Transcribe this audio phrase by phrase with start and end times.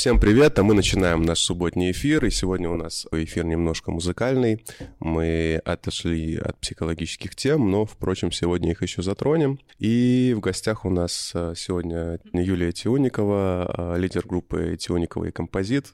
[0.00, 4.64] Всем привет, а мы начинаем наш субботний эфир, и сегодня у нас эфир немножко музыкальный.
[4.98, 9.58] Мы отошли от психологических тем, но, впрочем, сегодня их еще затронем.
[9.78, 15.92] И в гостях у нас э, сегодня Юлия Тионикова, э, лидер группы Тионикова и композит.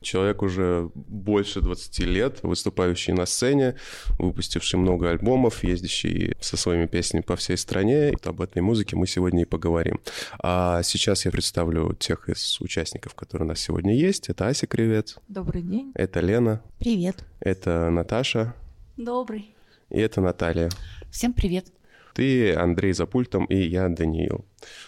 [0.00, 3.74] Человек уже больше 20 лет, выступающий на сцене,
[4.18, 8.10] выпустивший много альбомов, ездящий со своими песнями по всей стране.
[8.12, 10.00] Вот об этой музыке мы сегодня и поговорим.
[10.38, 14.28] А сейчас я представлю тех из участников, которые у нас сегодня есть.
[14.28, 15.16] Это Ася Кривец.
[15.26, 15.90] Добрый день.
[15.94, 16.62] Это Лена.
[16.78, 17.24] Привет.
[17.40, 18.54] Это Наташа.
[18.96, 19.54] Добрый.
[19.90, 20.68] И это Наталья.
[21.10, 21.66] Всем привет.
[22.14, 24.44] Ты Андрей за пультом, и я Даниил.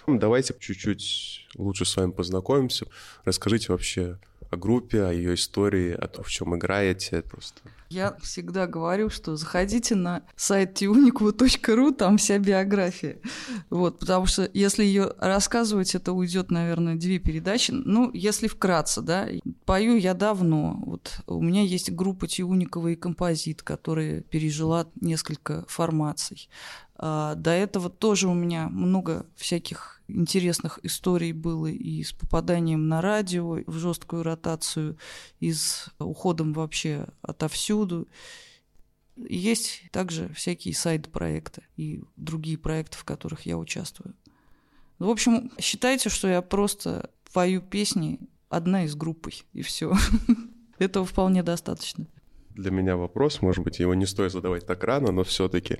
[0.06, 2.86] Давайте чуть-чуть лучше с вами познакомимся.
[3.24, 4.18] Расскажите вообще,
[4.50, 7.22] о группе, о ее истории, о том, в чем играете.
[7.22, 7.60] Просто.
[7.88, 13.18] Я всегда говорю, что заходите на сайт tunicua.ru, там вся биография.
[13.68, 17.72] Вот, потому что если ее рассказывать, это уйдет, наверное, две передачи.
[17.72, 19.28] Ну, если вкратце, да,
[19.64, 20.80] пою я давно.
[20.86, 26.48] Вот у меня есть группа Тиуникова и композит, которая пережила несколько формаций.
[26.96, 33.00] А, до этого тоже у меня много всяких интересных историй было и с попаданием на
[33.00, 34.96] радио, в жесткую ротацию,
[35.38, 38.08] и с уходом вообще отовсюду.
[39.16, 44.14] Есть также всякие сайт-проекты и другие проекты, в которых я участвую.
[44.98, 49.94] В общем, считайте, что я просто пою песни одна из группы, и все.
[50.78, 52.06] Этого вполне достаточно
[52.54, 55.78] для меня вопрос, может быть, его не стоит задавать так рано, но все-таки,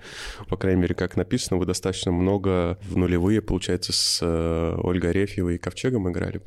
[0.49, 5.57] по крайней мере, как написано, вы достаточно много в нулевые, получается, с э, Ольгой Арефьевой
[5.57, 6.41] и Ковчегом играли.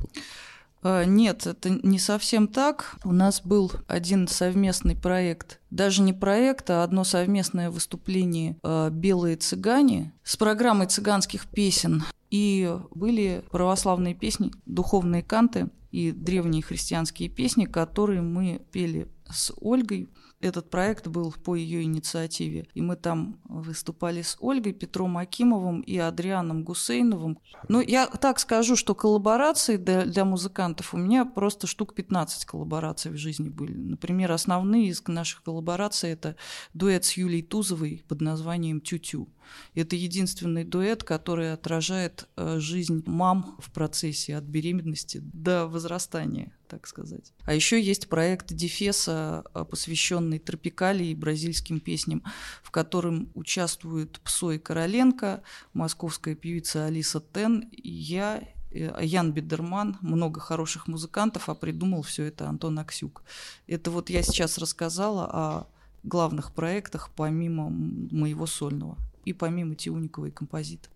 [0.82, 2.96] А, нет, это не совсем так.
[3.04, 9.36] У нас был один совместный проект, даже не проект, а одно совместное выступление э, «Белые
[9.36, 12.04] цыгане» с программой цыганских песен.
[12.30, 20.08] И были православные песни, духовные канты и древние христианские песни, которые мы пели с Ольгой.
[20.40, 22.66] Этот проект был по ее инициативе.
[22.74, 27.38] И мы там выступали с Ольгой, Петром Акимовым и Адрианом Гусейновым.
[27.68, 33.10] Ну, я так скажу, что коллаборации для, для музыкантов у меня просто штук 15 коллабораций
[33.10, 33.74] в жизни были.
[33.74, 36.36] Например, основные из наших коллабораций– это
[36.74, 39.28] дуэт с Юлией Тузовой под названием «Тю-тю».
[39.74, 46.86] Это единственный дуэт, который отражает э, жизнь мам в процессе от беременности до возрастания так
[46.88, 47.32] сказать.
[47.44, 52.24] А еще есть проект Дефеса, э, посвященный тропикалии и бразильским песням,
[52.62, 59.98] в котором участвуют Псо и Короленко, московская певица Алиса Тен, и я, э, Ян Бедерман,
[60.00, 63.22] много хороших музыкантов, а придумал все это Антон Аксюк.
[63.68, 65.66] Это вот я сейчас рассказала о
[66.02, 70.88] главных проектах помимо моего сольного и помимо Тиуниковой композита.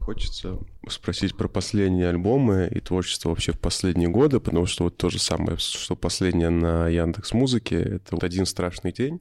[0.00, 5.08] Хочется спросить про последние альбомы и творчество вообще в последние годы, потому что вот то
[5.08, 9.20] же самое, что последнее на Яндекс Музыке, это вот «Один страшный день».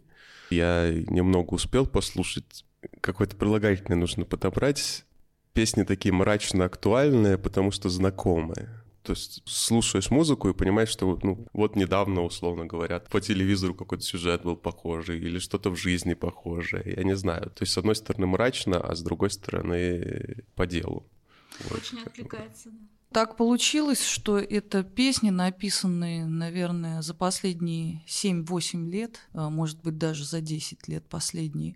[0.49, 2.65] Я немного успел послушать,
[3.01, 5.05] какое-то прилагательное нужно подобрать.
[5.53, 8.82] Песни такие мрачно актуальные, потому что знакомые.
[9.03, 14.03] То есть слушаешь музыку и понимаешь, что ну, вот недавно, условно говоря, по телевизору какой-то
[14.03, 17.51] сюжет был похожий или что-то в жизни похожее, я не знаю.
[17.51, 21.05] То есть с одной стороны мрачно, а с другой стороны по делу.
[21.69, 22.13] Очень вот.
[22.29, 22.71] да.
[23.13, 30.25] Так получилось, что это песни, написанные, наверное, за последние 7-8 лет, а, может быть, даже
[30.25, 31.75] за 10 лет последние.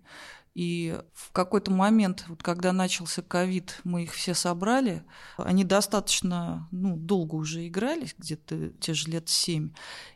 [0.58, 5.04] И в какой-то момент, вот когда начался ковид, мы их все собрали.
[5.36, 9.70] Они достаточно ну, долго уже играли, где-то те же лет семь.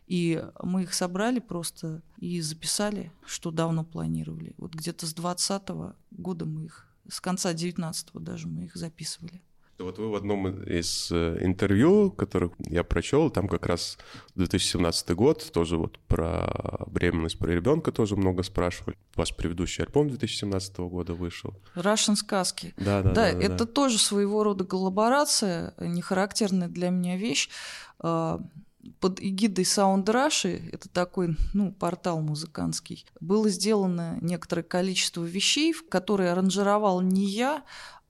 [0.05, 4.53] И мы их собрали просто и записали, что давно планировали.
[4.57, 5.63] Вот где-то с 20
[6.11, 9.41] года мы их, с конца 19 даже мы их записывали.
[9.79, 13.97] Вот вы в одном из э, интервью, которых я прочел, там как раз
[14.35, 18.97] 2017 год, тоже вот про беременность, про ребенка тоже много спрашивали.
[19.15, 21.55] Ваш предыдущий альбом 2017 года вышел.
[21.75, 22.73] Russian сказки.
[22.77, 23.13] Да, да, да.
[23.13, 23.65] Да, это да.
[23.65, 27.49] тоже своего рода коллаборация, не характерная для меня вещь
[27.99, 28.41] а,
[28.99, 36.31] под эгидой Sound Rush, это такой ну, портал музыкантский, было сделано некоторое количество вещей, которые
[36.31, 37.63] аранжировал не я,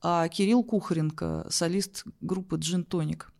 [0.06, 3.32] а Кирилл Кухаренко, солист группы Джин Тоник.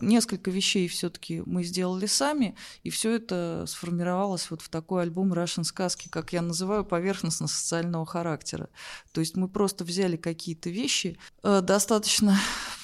[0.00, 5.64] Несколько вещей все-таки мы сделали сами, и все это сформировалось вот в такой альбом Russian
[5.64, 8.70] сказки, как я называю, поверхностно-социального характера.
[9.12, 12.38] То есть мы просто взяли какие-то вещи, э, достаточно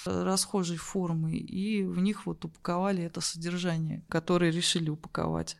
[0.06, 5.56] расхожей формы, и в них вот упаковали это содержание, которое решили упаковать.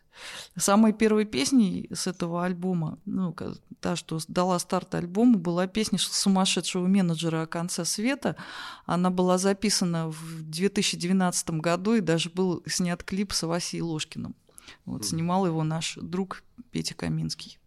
[0.57, 3.35] Самой первой песней с этого альбома, ну,
[3.81, 8.37] та, что дала старт альбому, была песня сумасшедшего менеджера о конце света.
[8.87, 14.35] Она была записана в 2012 году, и даже был снят клип с Васей Ложкиным.
[14.87, 17.59] Вот, снимал его наш друг Петя Каминский.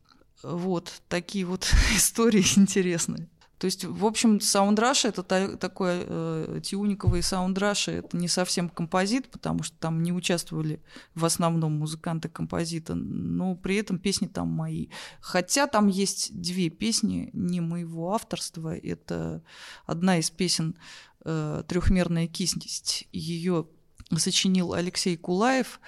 [0.44, 3.28] Вот такие вот истории интересные.
[3.58, 9.32] То есть, в общем, саундраш это та, такой э, тюниковый саундраш, это не совсем композит,
[9.32, 10.80] потому что там не участвовали
[11.16, 14.88] в основном музыканты-композиты, но при этом песни там мои.
[15.22, 18.76] Хотя там есть две песни не моего авторства.
[18.78, 19.42] Это
[19.86, 20.78] одна из песен
[21.26, 23.08] э, «Трехмерная кисть».
[23.12, 23.68] Ее
[24.16, 25.80] сочинил Алексей Кулаев.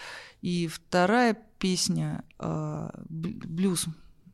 [0.42, 3.86] И вторая песня э, «Блюз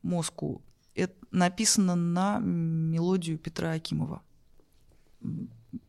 [0.04, 0.62] Москву»
[0.96, 4.22] это написано на мелодию Петра Акимова.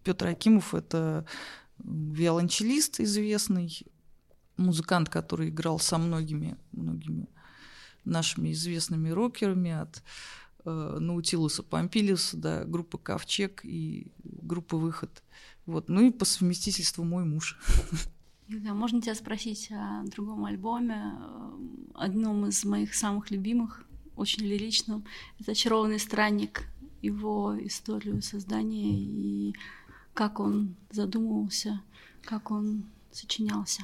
[0.02, 1.26] Петр Акимов— это
[1.78, 3.86] виолончелист известный,
[4.56, 7.28] музыкант, который играл со многими, многими
[8.04, 10.02] нашими известными рокерами от
[10.64, 15.22] э, Наутилуса Помпилиуса до группы Ковчег и группы Выход.
[15.66, 15.88] Вот.
[15.88, 17.58] Ну и по совместительству мой муж.
[18.48, 21.14] Юля, можно тебя спросить о другом альбоме,
[21.94, 23.85] одном из моих самых любимых
[24.16, 25.04] очень лиричным.
[25.38, 26.64] Это «Очарованный странник»,
[27.02, 29.54] его историю создания и
[30.14, 31.82] как он задумывался,
[32.24, 33.82] как он сочинялся.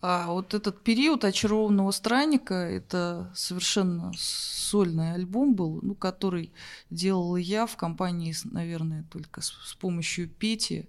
[0.00, 6.52] А вот этот период «Очарованного странника»— это совершенно сольный альбом был, ну, который
[6.90, 10.88] делала я в компании, наверное, только с, с помощью Пети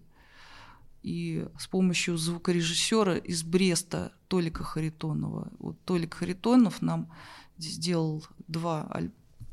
[1.04, 5.52] и с помощью звукорежиссера из Бреста Толика Харитонова.
[5.60, 7.12] Вот Толик Харитонов нам
[7.58, 8.90] сделал два,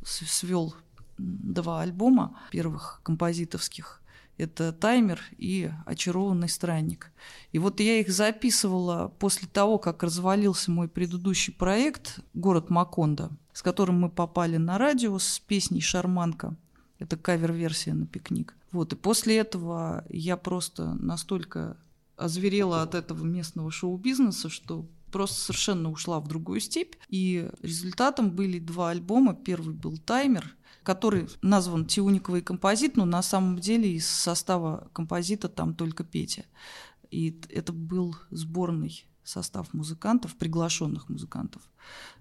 [0.05, 0.75] свел
[1.19, 4.01] два альбома первых композитовских.
[4.37, 7.13] Это «Таймер» и «Очарованный странник».
[7.53, 13.61] И вот я их записывала после того, как развалился мой предыдущий проект «Город Макондо», с
[13.61, 16.57] которым мы попали на радио с песней «Шарманка».
[16.99, 18.55] Это кавер-версия на пикник.
[18.73, 21.77] Вот, и после этого я просто настолько
[22.17, 26.95] озверела от этого местного шоу-бизнеса, что просто совершенно ушла в другую степь.
[27.09, 29.35] И результатом были два альбома.
[29.35, 35.75] Первый был «Таймер», который назван «Тиуниковый композит», но на самом деле из состава композита там
[35.75, 36.45] только Петя.
[37.11, 41.63] И это был сборный состав музыкантов, приглашенных музыкантов.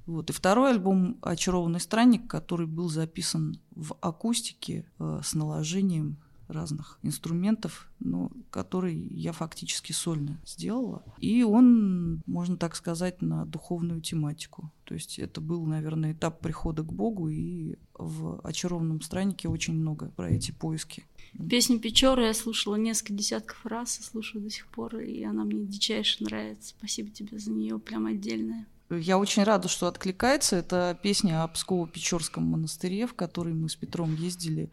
[0.06, 0.30] Вот.
[0.30, 6.18] И второй альбом «Очарованный странник», который был записан в акустике э, с наложением
[6.50, 11.04] разных инструментов, но который я фактически сольно сделала.
[11.19, 14.72] И он, можно так сказать, на духовную тематику.
[14.84, 20.07] То есть это был, наверное, этап прихода к Богу, и в «Очарованном страннике» очень много
[20.16, 21.06] про эти поиски.
[21.50, 25.63] Песню Печора я слушала несколько десятков раз и слушаю до сих пор, и она мне
[25.66, 26.74] дичайше нравится.
[26.78, 28.66] Спасибо тебе за нее, прям отдельное.
[28.90, 30.56] Я очень рада, что откликается.
[30.56, 34.72] Это песня о Псково-Печорском монастыре, в который мы с Петром ездили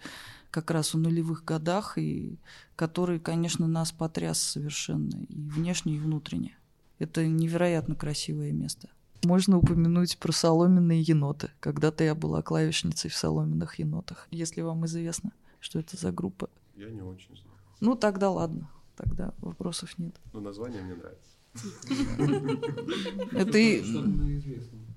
[0.50, 2.38] как раз в нулевых годах, и
[2.76, 6.56] который, конечно, нас потряс совершенно и внешне, и внутренне.
[6.98, 8.88] Это невероятно красивое место.
[9.24, 11.50] Можно упомянуть про соломенные еноты.
[11.60, 16.48] Когда-то я была клавишницей в соломенных енотах, если вам известно, что это за группа.
[16.76, 17.56] Я не очень знаю.
[17.80, 18.70] Ну, тогда ладно.
[18.96, 20.14] Тогда вопросов нет.
[20.32, 21.36] Но название мне нравится.
[23.32, 23.58] Это,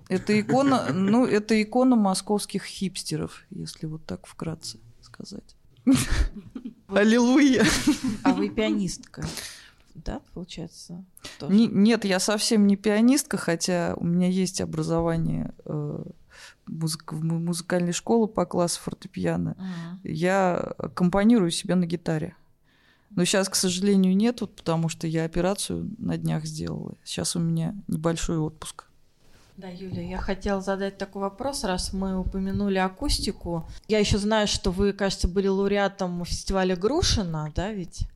[0.09, 4.77] это икона, ну, это икона московских хипстеров, если вот так вкратце
[5.25, 5.55] сказать.
[6.87, 7.65] Аллилуйя.
[8.23, 9.23] А вы пианистка?
[9.95, 11.03] Да, получается?
[11.41, 16.03] Не, нет, я совсем не пианистка, хотя у меня есть образование э,
[16.67, 19.57] музык, музыкальной школы по классу фортепиано.
[19.59, 20.09] Uh-huh.
[20.09, 22.35] Я компонирую себя на гитаре.
[23.09, 26.93] Но сейчас, к сожалению, нет, потому что я операцию на днях сделала.
[27.03, 28.85] Сейчас у меня небольшой отпуск.
[29.59, 33.67] Да, Юля, я хотела задать такой вопрос, раз мы упомянули акустику.
[33.89, 38.07] Я еще знаю, что вы, кажется, были лауреатом фестиваля Грушина, да, ведь?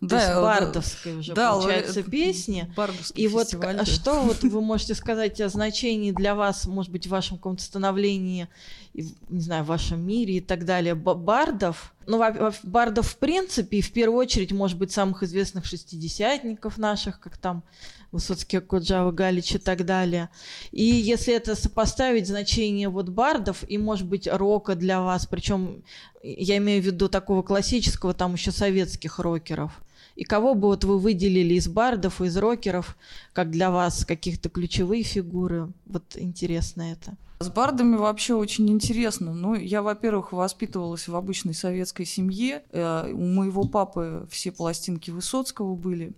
[0.00, 2.10] Да, То есть бардовской уже, да, получается, лауре...
[2.10, 2.70] песни.
[3.14, 3.84] И вот да.
[3.86, 8.48] что вот вы можете сказать о значении для вас, может быть, в вашем каком-то становлении,
[8.92, 11.94] не знаю, в вашем мире и так далее, бардов?
[12.06, 12.22] Ну,
[12.62, 17.64] бардов в принципе, и в первую очередь, может быть, самых известных шестидесятников наших, как там
[18.12, 20.28] Высоцкий, Коджава, Галич и так далее.
[20.72, 25.82] И если это сопоставить значение вот бардов и, может быть, рока для вас, причем
[26.22, 29.72] я имею в виду такого классического, там еще советских рокеров,
[30.16, 32.96] И кого бы вот вы выделили из бардов, из рокеров,
[33.34, 35.72] как для вас каких-то ключевые фигуры?
[35.84, 37.16] Вот интересно это.
[37.38, 39.34] С бардами вообще очень интересно.
[39.34, 42.62] Ну, я, во-первых, воспитывалась в обычной советской семье.
[42.72, 46.14] Э, у моего папы все пластинки Высоцкого были.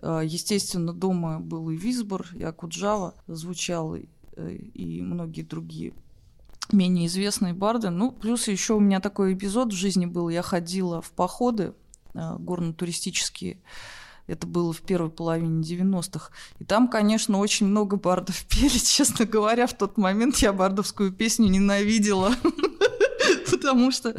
[0.00, 5.94] Э, естественно, дома был и Висбор, и Акуджава звучал, э, и многие другие
[6.72, 7.90] менее известные барды.
[7.90, 10.28] Ну, плюс еще у меня такой эпизод в жизни был.
[10.28, 11.72] Я ходила в походы
[12.14, 13.58] горно-туристические
[14.30, 16.30] это было в первой половине 90-х.
[16.60, 18.78] И там, конечно, очень много бардов пели.
[18.78, 22.32] Честно говоря, в тот момент я бардовскую песню ненавидела.
[23.50, 24.14] потому что,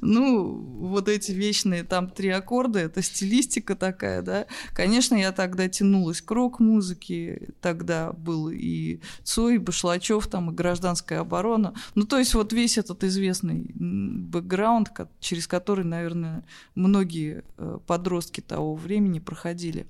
[0.00, 4.46] ну, вот эти вечные там три аккорда, это стилистика такая, да.
[4.74, 11.20] Конечно, я тогда тянулась к рок-музыке, тогда был и Цой, и Башлачев, там, и гражданская
[11.20, 11.74] оборона.
[11.94, 14.90] Ну, то есть вот весь этот известный бэкграунд,
[15.20, 16.44] через который, наверное,
[16.74, 19.86] многие э, подростки того времени проходили.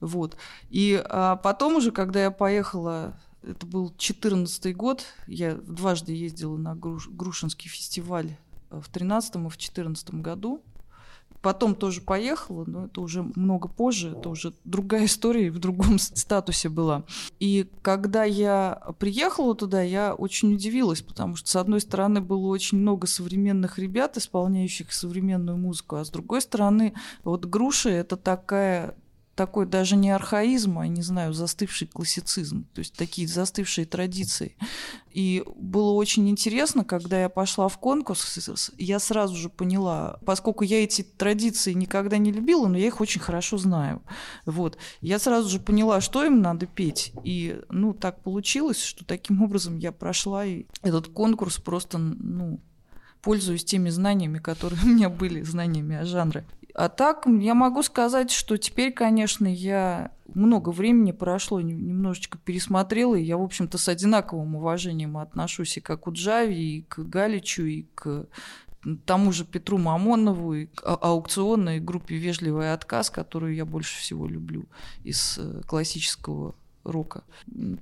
[0.00, 0.36] Вот.
[0.70, 5.04] И а потом уже, когда я поехала это был 14 год.
[5.26, 8.36] Я дважды ездила на Груш, Грушинский фестиваль
[8.70, 10.62] э, в 13 и в 14 году.
[11.40, 16.68] Потом тоже поехала, но это уже много позже, это уже другая история, в другом статусе
[16.68, 17.04] была.
[17.40, 22.78] И когда я приехала туда, я очень удивилась, потому что, с одной стороны, было очень
[22.78, 26.94] много современных ребят, исполняющих современную музыку, а с другой стороны,
[27.24, 28.94] вот груши— это такая
[29.34, 34.56] такой даже не архаизм, а, не знаю, застывший классицизм, то есть такие застывшие традиции.
[35.10, 38.38] И было очень интересно, когда я пошла в конкурс,
[38.78, 43.20] я сразу же поняла, поскольку я эти традиции никогда не любила, но я их очень
[43.20, 44.02] хорошо знаю.
[44.46, 44.78] Вот.
[45.00, 47.12] Я сразу же поняла, что им надо петь.
[47.24, 52.60] И, ну, так получилось, что таким образом я прошла, и этот конкурс просто, ну,
[53.22, 56.44] пользуюсь теми знаниями, которые у меня были, знаниями о жанре.
[56.74, 63.22] А так, я могу сказать, что теперь, конечно, я много времени прошло, немножечко пересмотрела, и
[63.22, 68.26] я, в общем-то, с одинаковым уважением отношусь и к Акуджаве, и к Галичу, и к
[69.04, 74.26] тому же Петру Мамонову, и к а, аукционной группе «Вежливый отказ», которую я больше всего
[74.26, 74.64] люблю
[75.04, 77.24] из э, классического рока.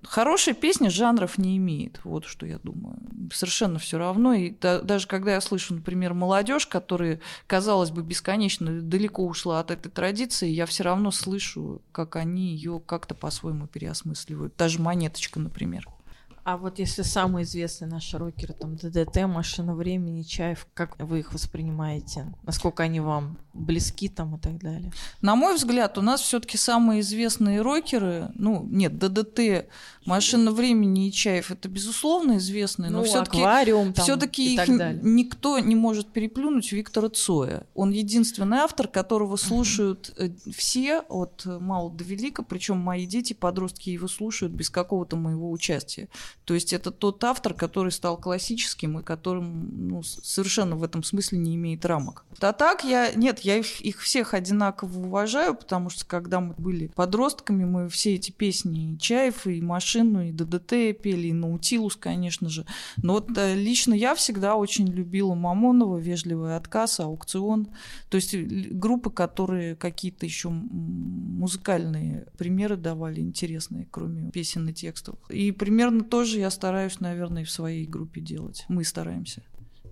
[0.02, 2.96] Хорошая песня жанров не имеет, вот что я думаю.
[3.32, 4.34] Совершенно все равно.
[4.34, 9.70] И да, даже когда я слышу, например, молодежь, которая, казалось бы, бесконечно далеко ушла от
[9.70, 14.54] этой традиции, я все равно слышу, как они ее как-то по-своему переосмысливают.
[14.56, 15.88] Даже монеточка, например.
[16.50, 21.32] А вот если самые известные наши рокеры, там ДДТ, Машина времени, Чаев, как вы их
[21.32, 22.26] воспринимаете?
[22.42, 24.90] Насколько они вам близки там и так далее?
[25.20, 29.68] На мой взгляд, у нас все-таки самые известные рокеры, ну, нет, ДДТ,
[30.06, 34.66] Машина времени и Чаев, это безусловно известные, но ну, все-таки аквариум все-таки их
[35.02, 37.66] никто не может переплюнуть Виктора Цоя.
[37.74, 40.52] Он единственный автор, которого слушают uh-huh.
[40.52, 46.08] все от мала до велика, причем мои дети, подростки его слушают без какого-то моего участия.
[46.44, 51.38] То есть это тот автор, который стал классическим и которым ну, совершенно в этом смысле
[51.38, 52.24] не имеет рамок.
[52.40, 56.88] А так я, нет, я их, их всех одинаково уважаю, потому что когда мы были
[56.88, 62.48] подростками, мы все эти песни и Чаев, и Машину, и ДДТ пели, и Наутилус, конечно
[62.48, 62.66] же.
[62.96, 67.68] Но вот э, лично я всегда очень любила Мамонова, Вежливый отказ, Аукцион.
[68.08, 75.16] То есть группы, которые какие-то еще музыкальные примеры давали интересные, кроме песен и текстов.
[75.28, 78.64] И примерно то тоже я стараюсь, наверное, в своей группе делать.
[78.68, 79.42] Мы стараемся.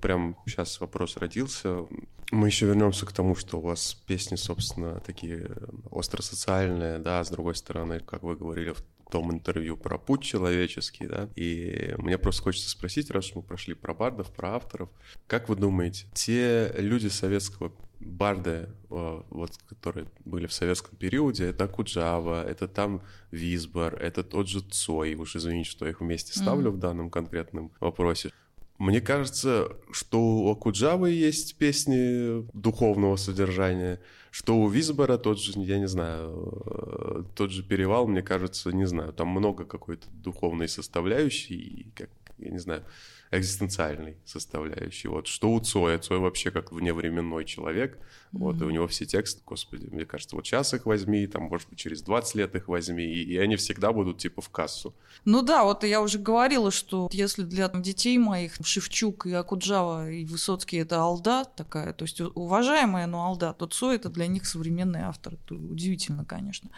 [0.00, 1.87] Прям сейчас вопрос родился.
[2.30, 5.50] Мы еще вернемся к тому, что у вас песни, собственно, такие
[5.90, 8.75] остросоциальные, да, с другой стороны, как вы говорили
[9.11, 13.95] том интервью про путь человеческий, да, и мне просто хочется спросить, раз мы прошли про
[13.95, 14.91] бардов, про авторов,
[15.27, 22.45] как вы думаете, те люди советского барды, вот, которые были в советском периоде, это Куджава,
[22.49, 26.75] это там Визбор, это тот же Цой, уж извините, что я их вместе ставлю mm-hmm.
[26.75, 28.33] в данном конкретном вопросе.
[28.78, 35.80] Мне кажется, что у Акуджавы есть песни духовного содержания, что у Визбора тот же, я
[35.80, 42.11] не знаю, тот же перевал, мне кажется, не знаю, там много какой-то духовной составляющей, как,
[42.38, 42.85] я не знаю,
[43.30, 45.08] экзистенциальной составляющей.
[45.08, 45.99] Вот что у Цоя?
[45.99, 47.97] Цой вообще как вневременной человек.
[47.97, 48.38] Mm-hmm.
[48.38, 51.68] Вот, и у него все тексты, господи, мне кажется, вот сейчас их возьми, там, может
[51.68, 54.94] быть, через 20 лет их возьми, и, и они всегда будут типа в кассу.
[55.25, 60.25] Ну да, вот я уже говорила, что если для детей моих Шевчук и Акуджава и
[60.25, 65.00] Высоцкий это алда такая, то есть уважаемая, но алда, то Цой это для них современный
[65.00, 65.35] автор.
[65.35, 66.70] Это удивительно, конечно.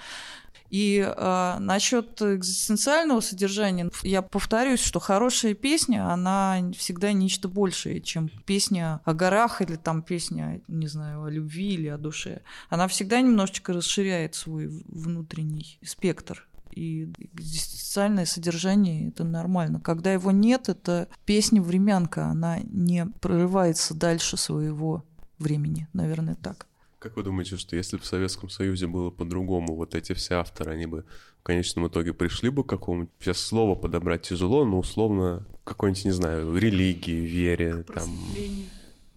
[0.70, 8.28] И а, насчет экзистенциального содержания, я повторюсь, что хорошая песня, она всегда нечто большее, чем
[8.46, 12.42] песня о горах или там песня, не знаю, о любви или о душе.
[12.68, 16.46] Она всегда немножечко расширяет свой внутренний спектр.
[16.70, 19.80] И экзистенциальное содержание это нормально.
[19.80, 25.04] Когда его нет, это песня времянка, она не прорывается дальше своего
[25.38, 26.69] времени, наверное, так.
[27.00, 30.72] Как вы думаете, что если бы в Советском Союзе было по-другому, вот эти все авторы,
[30.72, 31.06] они бы
[31.38, 33.10] в конечном итоге пришли бы к какому-нибудь...
[33.18, 38.04] Сейчас слово подобрать тяжело, но условно какой-нибудь, не знаю, религии, вере, там...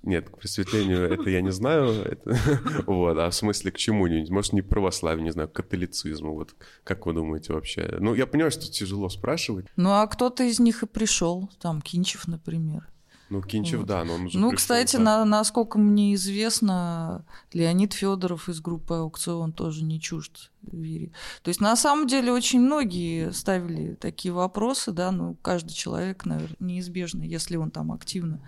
[0.01, 1.89] Нет, к просветлению это я не знаю.
[2.05, 2.39] Это,
[2.87, 4.29] вот, а в смысле к чему-нибудь?
[4.29, 6.35] Может, не православие, не знаю, к католицизму.
[6.35, 7.97] Вот как вы думаете вообще?
[7.99, 9.65] Ну, я понимаю, что тяжело спрашивать.
[9.75, 12.92] Ну, а кто-то из них и пришел, там, Кинчев, например.
[13.29, 13.87] Ну, Кинчев, вот.
[13.87, 15.03] да, но он уже Ну, пришел, кстати, да.
[15.03, 21.11] на, насколько мне известно, Леонид Федоров из группы «Аукцион» тоже не чужд вере.
[21.41, 26.55] То есть, на самом деле, очень многие ставили такие вопросы, да, ну, каждый человек, наверное,
[26.59, 28.39] неизбежно, если он там активно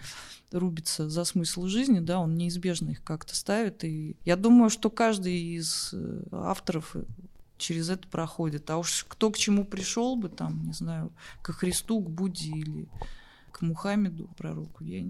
[0.51, 3.83] рубится за смысл жизни, да, он неизбежно их как-то ставит.
[3.83, 6.95] И я думаю, что каждый из э, авторов
[7.57, 8.69] через это проходит.
[8.69, 12.87] А уж кто к чему пришел бы, там, не знаю, к Христу, к Будде или
[13.55, 15.01] к Мухаммеду, пророку, я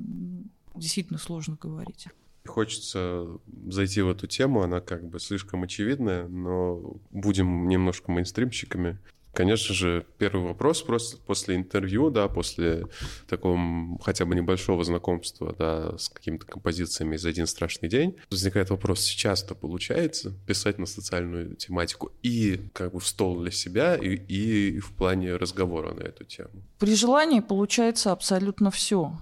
[0.76, 2.08] действительно сложно говорить.
[2.46, 9.00] Хочется зайти в эту тему, она как бы слишком очевидная, но будем немножко мейнстримщиками.
[9.36, 12.86] Конечно же, первый вопрос просто после интервью, да, после
[13.28, 13.60] такого
[14.02, 19.54] хотя бы небольшого знакомства, да, с какими-то композициями из «Один страшный день», возникает вопрос, сейчас-то
[19.54, 24.94] получается писать на социальную тематику и как бы в стол для себя, и, и в
[24.94, 26.64] плане разговора на эту тему?
[26.80, 29.18] При желании получается абсолютно все.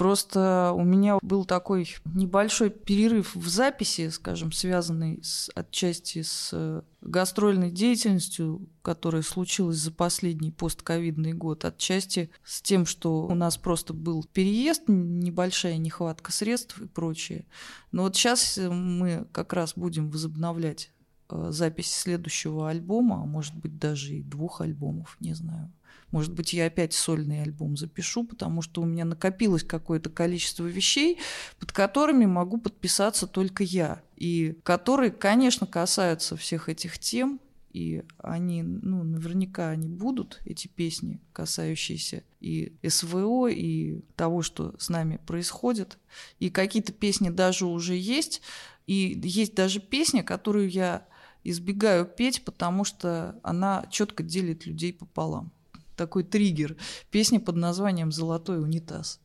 [0.00, 6.80] Просто у меня был такой небольшой перерыв в записи, скажем, связанный с, отчасти с э,
[7.02, 13.92] гастрольной деятельностью, которая случилась за последний постковидный год, отчасти с тем, что у нас просто
[13.92, 17.44] был переезд, небольшая нехватка средств и прочее.
[17.92, 20.92] Но вот сейчас мы как раз будем возобновлять
[21.28, 25.70] э, запись следующего альбома, а может быть даже и двух альбомов, не знаю.
[26.10, 31.18] Может быть, я опять сольный альбом запишу, потому что у меня накопилось какое-то количество вещей,
[31.58, 34.02] под которыми могу подписаться только я.
[34.16, 37.40] И которые, конечно, касаются всех этих тем,
[37.72, 44.88] и они, ну, наверняка они будут, эти песни, касающиеся и СВО, и того, что с
[44.88, 45.98] нами происходит.
[46.40, 48.42] И какие-то песни даже уже есть,
[48.88, 51.06] и есть даже песня, которую я
[51.44, 55.52] избегаю петь, потому что она четко делит людей пополам
[56.00, 56.76] такой триггер.
[57.10, 59.20] Песня под названием «Золотой унитаз».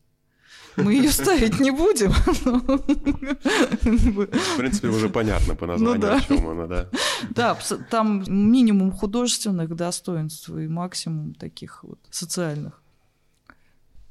[0.76, 2.10] Мы ее ставить не будем.
[3.80, 6.16] В принципе, уже понятно по названию, ну, да.
[6.16, 6.90] о чем она, да.
[7.30, 7.58] Да,
[7.90, 12.82] там минимум художественных достоинств и максимум таких вот социальных.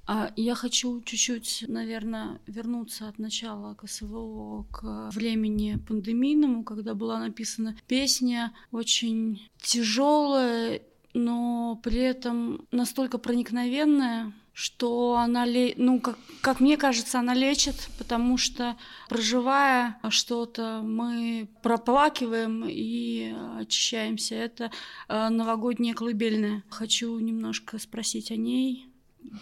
[0.07, 7.19] А я хочу чуть-чуть, наверное, вернуться от начала к СВО к времени пандемийному, когда была
[7.19, 10.81] написана песня очень тяжелая
[11.15, 15.45] но при этом настолько проникновенная, что она,
[15.77, 18.75] ну, как, как мне кажется, она лечит, потому что,
[19.07, 24.35] проживая что-то, мы проплакиваем и очищаемся.
[24.35, 24.71] Это
[25.07, 26.63] э, новогодняя колыбельная.
[26.69, 28.87] Хочу немножко спросить о ней.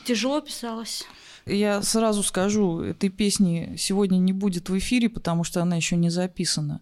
[0.05, 1.05] Тяжело писалось?
[1.45, 6.09] Я сразу скажу, этой песни сегодня не будет в эфире, потому что она еще не
[6.09, 6.81] записана.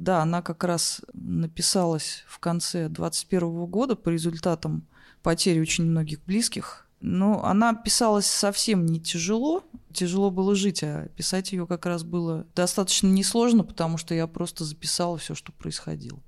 [0.00, 4.88] Да, она как раз написалась в конце 2021 года по результатам
[5.22, 6.88] потери очень многих близких.
[7.02, 9.62] Но она писалась совсем не тяжело.
[9.92, 14.64] Тяжело было жить, а писать ее как раз было достаточно несложно, потому что я просто
[14.64, 16.20] записала все, что происходило.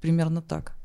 [0.00, 0.76] Примерно так.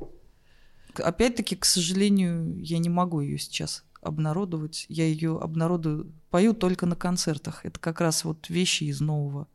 [0.95, 4.87] Опять-таки, к сожалению, я не могу ее сейчас обнародовать.
[4.89, 7.67] Я ее обнародую, пою только на концертах.
[7.67, 9.47] Это как раз вот вещи из нового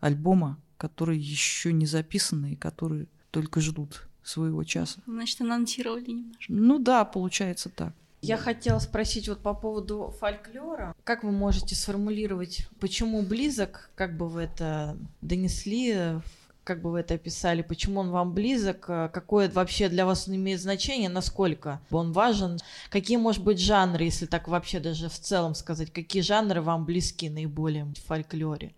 [0.00, 5.00] альбома, которые еще не записаны и которые только ждут своего часа.
[5.06, 6.52] Значит, анонсировали немножко.
[6.52, 7.92] Ну да, получается так.
[8.20, 10.94] Я хотела спросить вот по поводу фольклора.
[11.04, 16.20] Как вы можете сформулировать, почему близок, как бы вы это донесли,
[16.64, 20.60] как бы вы это описали, почему он вам близок, какое вообще для вас он имеет
[20.60, 22.58] значение, насколько он важен,
[22.90, 27.30] какие, может быть, жанры, если так вообще даже в целом сказать, какие жанры вам близки
[27.30, 28.74] наиболее в фольклоре?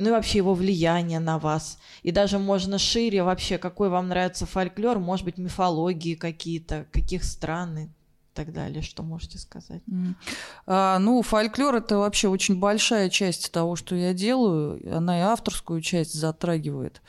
[0.00, 1.78] Ну и вообще его влияние на вас.
[2.02, 7.78] И даже можно шире вообще, какой вам нравится фольклор, может быть, мифологии какие-то, каких стран
[7.78, 7.88] и
[8.32, 9.82] так далее, что можете сказать?
[9.90, 10.14] Mm.
[10.66, 14.80] А, ну, фольклор это вообще очень большая часть того, что я делаю.
[14.96, 17.02] Она и авторскую часть затрагивает.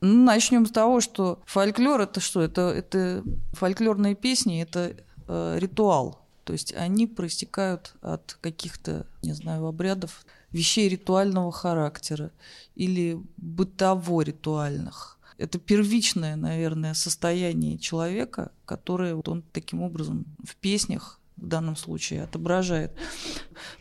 [0.00, 2.40] Ну, начнем с того, что фольклор это что?
[2.40, 4.96] Это, это фольклорные песни, это
[5.28, 6.22] э, ритуал.
[6.44, 12.30] То есть они проистекают от каких-то, не знаю, обрядов, вещей ритуального характера
[12.74, 15.18] или бытово-ритуальных.
[15.38, 22.22] Это первичное, наверное, состояние человека, которое вот он таким образом в песнях в данном случае
[22.22, 22.92] отображает.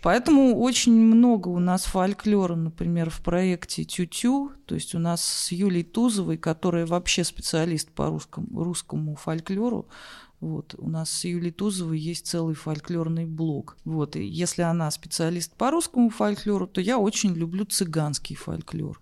[0.02, 5.52] Поэтому очень много у нас фольклора, например, в проекте «Тю-тю», то есть у нас с
[5.52, 9.88] Юлей Тузовой, которая вообще специалист по русскому, русскому фольклору,
[10.42, 10.74] вот.
[10.80, 13.78] У нас с Юлией Тузовой есть целый фольклорный блог.
[13.86, 14.16] Вот.
[14.16, 19.00] И если она специалист по русскому фольклору, то я очень люблю цыганский фольклор.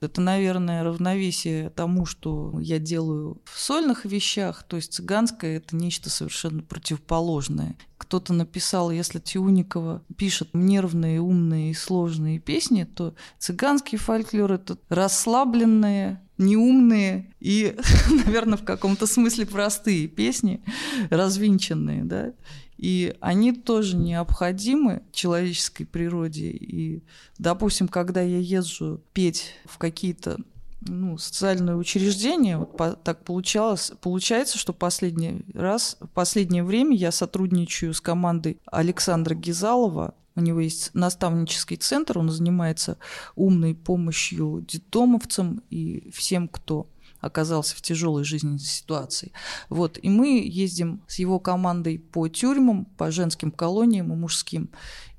[0.00, 4.62] Это, наверное, равновесие тому, что я делаю в сольных вещах.
[4.62, 7.76] То есть цыганское– это нечто совершенно противоположное.
[7.98, 16.22] Кто-то написал, если Тиуникова пишет нервные, умные и сложные песни, то цыганский фольклор– это расслабленные,
[16.38, 17.76] неумные и,
[18.26, 20.62] наверное, в каком-то смысле простые песни,
[21.10, 22.32] развинченные, да,
[22.76, 26.50] и они тоже необходимы человеческой природе.
[26.50, 27.02] И,
[27.38, 30.38] допустим, когда я езжу петь в какие-то
[30.80, 37.12] ну, социальные учреждения, вот по, так получалось, получается, что последний раз, в последнее время я
[37.12, 42.98] сотрудничаю с командой Александра Гизалова, у него есть наставнический центр, он занимается
[43.36, 46.88] умной помощью детдомовцам и всем, кто
[47.20, 49.32] оказался в тяжелой жизненной ситуации.
[49.70, 54.70] Вот, и мы ездим с его командой по тюрьмам, по женским колониям и мужским.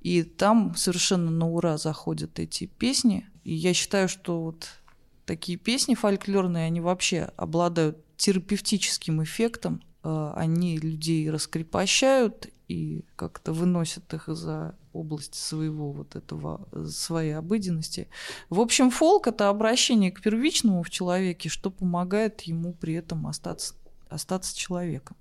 [0.01, 3.27] И там совершенно на ура заходят эти песни.
[3.43, 4.67] И я считаю, что вот
[5.27, 9.83] такие песни фольклорные, они вообще обладают терапевтическим эффектом.
[10.03, 18.07] Э, они людей раскрепощают и как-то выносят их за область своего вот этого, своей обыденности.
[18.49, 23.75] В общем, фолк– это обращение к первичному в человеке, что помогает ему при этом остаться,
[24.09, 25.15] остаться человеком.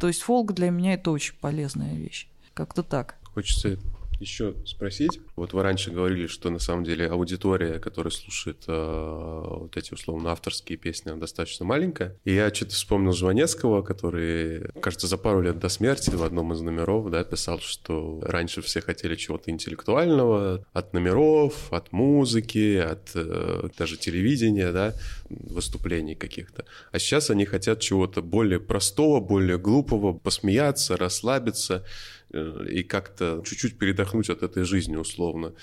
[0.00, 2.28] То есть фолк для меня– это очень полезная вещь.
[2.54, 3.16] Как-то так.
[3.34, 3.78] Хочется
[4.20, 5.20] еще спросить.
[5.36, 10.32] Вот вы раньше говорили, что на самом деле аудитория, которая слушает э, вот эти условно
[10.32, 12.16] авторские песни, она достаточно маленькая.
[12.24, 16.60] И я что-то вспомнил Жванецкого, который, кажется, за пару лет до смерти в одном из
[16.60, 23.68] номеров да, писал, что раньше все хотели чего-то интеллектуального, от номеров, от музыки, от э,
[23.78, 24.94] даже телевидения, да,
[25.28, 26.64] выступлений каких-то.
[26.92, 31.84] А сейчас они хотят чего-то более простого, более глупого, посмеяться, расслабиться.
[32.32, 35.54] Э, и как-то чуть-чуть передохнуть от этой жизни условно.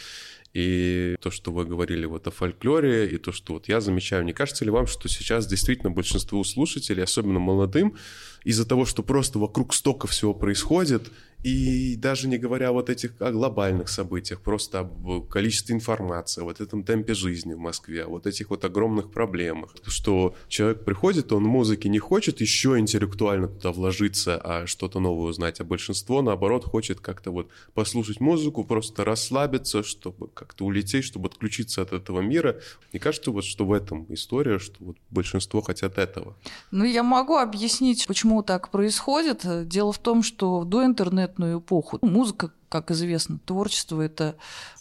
[0.53, 4.33] И то, что вы говорили вот о фольклоре, и то, что вот я замечаю, не
[4.33, 7.95] кажется ли вам, что сейчас действительно большинству слушателей, особенно молодым,
[8.43, 11.11] из-за того, что просто вокруг столько всего происходит,
[11.43, 16.83] и даже не говоря вот этих о глобальных событиях, просто об количестве информации, вот этом
[16.83, 21.99] темпе жизни в Москве, вот этих вот огромных проблемах, что человек приходит, он музыки не
[21.99, 27.49] хочет еще интеллектуально туда вложиться, а что-то новое узнать, а большинство, наоборот, хочет как-то вот
[27.73, 32.59] послушать музыку, просто расслабиться, чтобы как-то улететь, чтобы отключиться от этого мира.
[32.93, 36.37] Мне кажется, вот что в этом история, что вот большинство хотят этого.
[36.71, 39.67] Ну, я могу объяснить, почему так происходит.
[39.67, 41.99] Дело в том, что до интернета конкретную эпоху.
[42.01, 44.35] Музыка, как известно, творчество это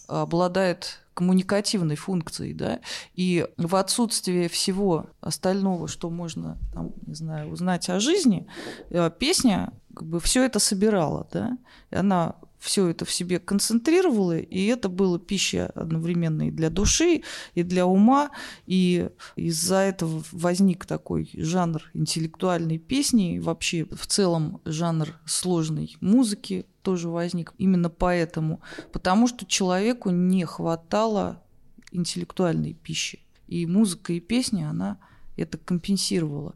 [0.06, 2.80] обладает коммуникативной функцией, да,
[3.14, 8.46] и в отсутствие всего остального, что можно, там, не знаю, узнать о жизни,
[8.88, 11.58] э, песня как бы все это собирала, да,
[11.90, 17.22] и она все это в себе концентрировала, и это было пища одновременно и для души,
[17.54, 18.30] и для ума,
[18.66, 26.64] и из-за этого возник такой жанр интеллектуальной песни, и вообще в целом жанр сложной музыки
[26.82, 28.60] тоже возник именно поэтому,
[28.92, 31.42] потому что человеку не хватало
[31.90, 34.98] интеллектуальной пищи, и музыка и песня, она
[35.36, 36.54] это компенсировала.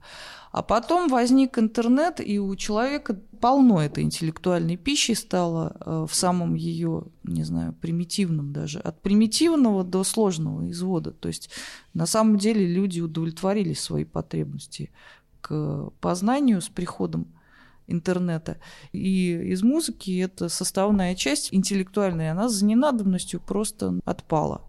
[0.53, 6.55] А потом возник интернет, и у человека полно этой интеллектуальной пищи стало э, в самом
[6.55, 11.12] ее, не знаю, примитивном даже, от примитивного до сложного извода.
[11.12, 11.51] То есть
[11.95, 14.91] на самом деле люди удовлетворили свои потребности
[15.41, 17.27] к познанию с приходом
[17.87, 18.59] интернета.
[18.93, 24.65] И из музыки это составная часть интеллектуальная, она за ненадобностью просто отпала.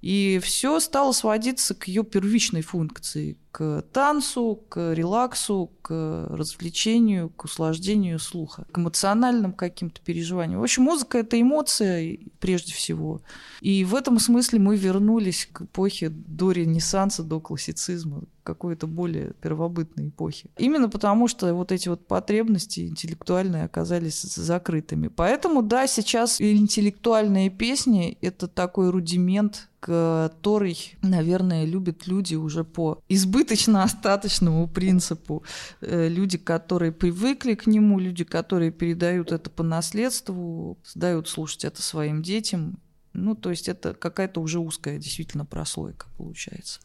[0.00, 7.44] И все стало сводиться к ее первичной функции, к танцу, к релаксу, к развлечению, к
[7.44, 10.60] услаждению слуха, к эмоциональным каким-то переживаниям.
[10.60, 13.22] В общем, музыка— это эмоция прежде всего.
[13.60, 20.08] И в этом смысле мы вернулись к эпохе до Ренессанса, до классицизма, какой-то более первобытной
[20.08, 20.50] эпохи.
[20.56, 25.08] Именно потому, что вот эти вот потребности интеллектуальные оказались закрытыми.
[25.08, 34.66] Поэтому, да, сейчас интеллектуальные песни— это такой рудимент который, наверное, любят люди уже по избыточно-остаточному
[34.66, 35.44] принципу.
[35.82, 41.82] Э, люди, которые привыкли к нему, люди, которые передают это по наследству, дают слушать это
[41.82, 42.78] своим детям.
[43.12, 46.80] Ну, то есть это какая-то уже узкая действительно прослойка получается.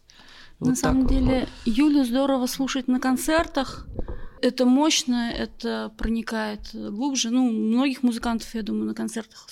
[0.59, 3.87] На самом деле, Юлю здорово слушать на концертах.
[4.41, 7.29] Это мощно, это проникает глубже.
[7.29, 9.49] Ну, многих музыкантов, я думаю, на концертах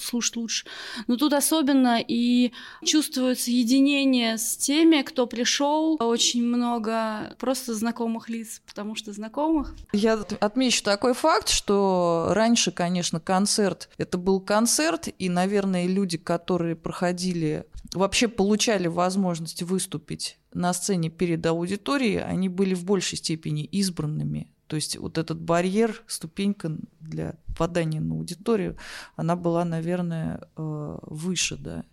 [0.00, 0.66] слушать лучше.
[1.06, 5.96] Но тут особенно и чувствуется единение с теми, кто пришел.
[6.00, 9.74] Очень много просто знакомых лиц, потому что знакомых.
[9.92, 16.76] Я отмечу такой факт, что раньше, конечно, концерт— это был концерт, и, наверное, люди, которые
[16.76, 24.52] проходили вообще получали возможность выступить на сцене перед аудиторией, они были в большей степени избранными.
[24.66, 28.76] То есть вот этот барьер, ступенька для попадания на аудиторию,
[29.16, 31.84] она была, наверное, э, выше, да.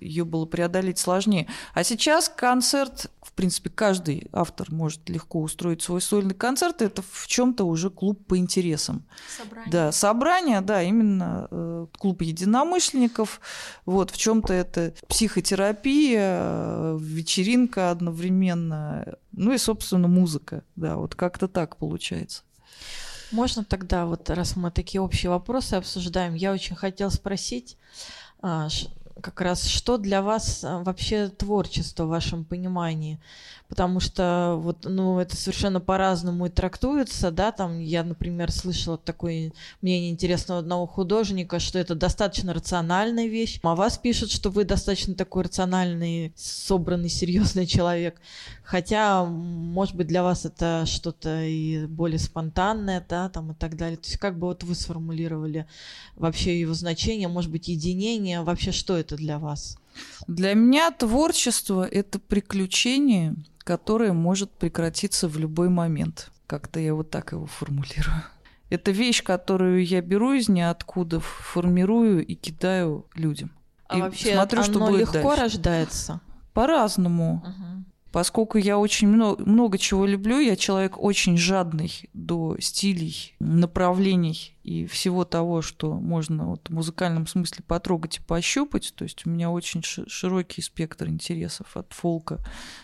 [0.00, 1.46] Ее было преодолеть сложнее.
[1.74, 6.82] А сейчас концерт, в принципе, каждый автор может легко устроить свой сольный концерт.
[6.82, 9.04] Это в чем-то уже клуб по интересам.
[9.36, 9.72] Собрание.
[9.72, 13.40] Да, собрание, да, именно э, клуб единомышленников.
[13.86, 20.64] Вот в чем-то это психотерапия, э, вечеринка одновременно, ну и, собственно, музыка.
[20.76, 22.42] Да, вот как-то так получается.
[23.30, 27.76] Можно тогда, вот раз мы такие общие вопросы обсуждаем, я очень хотела спросить,
[28.40, 28.68] а,
[29.20, 33.18] как раз что для вас а, вообще творчество в вашем понимании?
[33.68, 39.52] Потому что вот, ну, это совершенно по-разному и трактуется, да, там я, например, слышала такое
[39.82, 45.14] мнение интересного одного художника, что это достаточно рациональная вещь, а вас пишут, что вы достаточно
[45.14, 48.18] такой рациональный, собранный, серьезный человек.
[48.64, 53.96] Хотя, может быть, для вас это что-то и более спонтанное, да, там и так далее.
[53.96, 55.66] То есть как бы вот вы сформулировали
[56.16, 59.76] вообще его значение, может быть, единение, вообще что это для вас?
[60.26, 66.30] Для меня творчество— это приключение, которое может прекратиться в любой момент.
[66.46, 68.22] Как-то я вот так его формулирую.
[68.70, 73.52] Это вещь, которую я беру из ниоткуда, формирую и кидаю людям.
[73.88, 75.42] А и вообще смотрю, оно что будет легко дальше.
[75.42, 76.20] рождается?
[76.52, 77.42] По-разному.
[77.46, 77.84] Угу.
[78.12, 84.86] Поскольку я очень много, много чего люблю, я человек очень жадный до стилей, направлений и
[84.86, 88.94] всего того, что можно вот в музыкальном смысле потрогать и пощупать.
[88.96, 92.38] То есть у меня очень широкий спектр интересов от фолка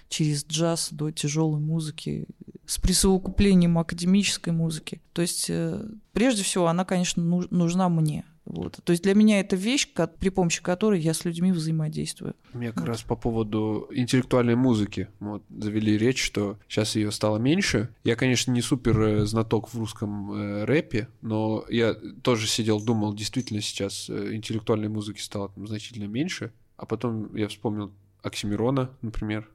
[0.08, 2.26] через джаз до тяжелой музыки
[2.66, 5.00] с присовокуплением академической музыки.
[5.12, 8.24] То есть э, прежде всего она, конечно, нужна мне.
[8.44, 8.80] Вот.
[8.85, 12.35] То есть для меня это вещь, как, при помощи которой я с людьми взаимодействую.
[12.52, 12.88] Мне как вот.
[12.88, 15.09] раз по поводу интеллектуальной музыки.
[15.20, 17.94] Вот завели речь, что сейчас ее стало меньше.
[18.04, 23.14] Я, конечно, не супер э, знаток в русском э, рэпе, но я тоже сидел, думал,
[23.14, 26.52] действительно сейчас э, интеллектуальной музыки стало там, значительно меньше.
[26.76, 29.48] А потом я вспомнил Оксимирона, например,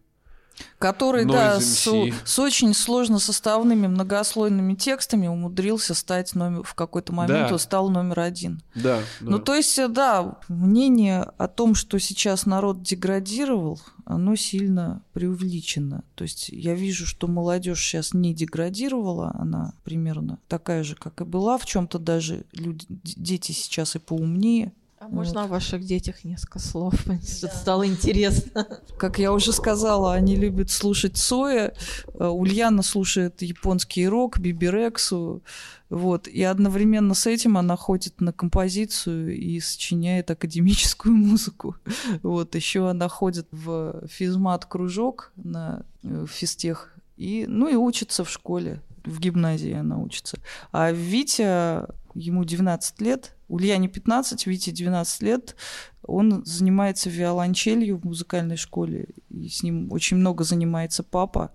[0.77, 1.89] который, Noise да, с,
[2.25, 7.57] с очень сложно составными многослойными текстами умудрился стать номер, в какой-то момент да.
[7.57, 8.61] стал номер один.
[8.75, 9.03] Да, да.
[9.19, 16.03] Ну, то есть, э, да, мнение о том, что сейчас народ деградировал, оно сильно преувеличено.
[16.15, 21.25] То есть я вижу, что молодежь сейчас не деградировала, она примерно такая же, как и
[21.25, 25.13] была, в чем-то даже люди, дети сейчас и поумнее, а вот.
[25.13, 26.93] можно о ваших детях несколько слов?
[27.41, 27.47] Да.
[27.49, 28.67] Стало интересно.
[28.97, 31.73] Как я уже сказала, они любят слушать Соя.
[32.15, 35.41] Э, Ульяна слушает японский рок, Бибирексу.
[35.89, 36.27] Вот.
[36.27, 41.77] И одновременно с этим она ходит на композицию и сочиняет академическую музыку.
[42.21, 42.55] Вот.
[42.55, 46.93] Еще она ходит в физмат-кружок на э, физтех.
[47.15, 48.81] И, ну и учится в школе.
[49.05, 50.39] В гимназии она учится.
[50.73, 55.55] А Витя, ему 19 лет, Ульяне 15, Вите 12 лет.
[56.03, 61.51] Он занимается виолончелью в музыкальной школе, и с ним очень много занимается папа.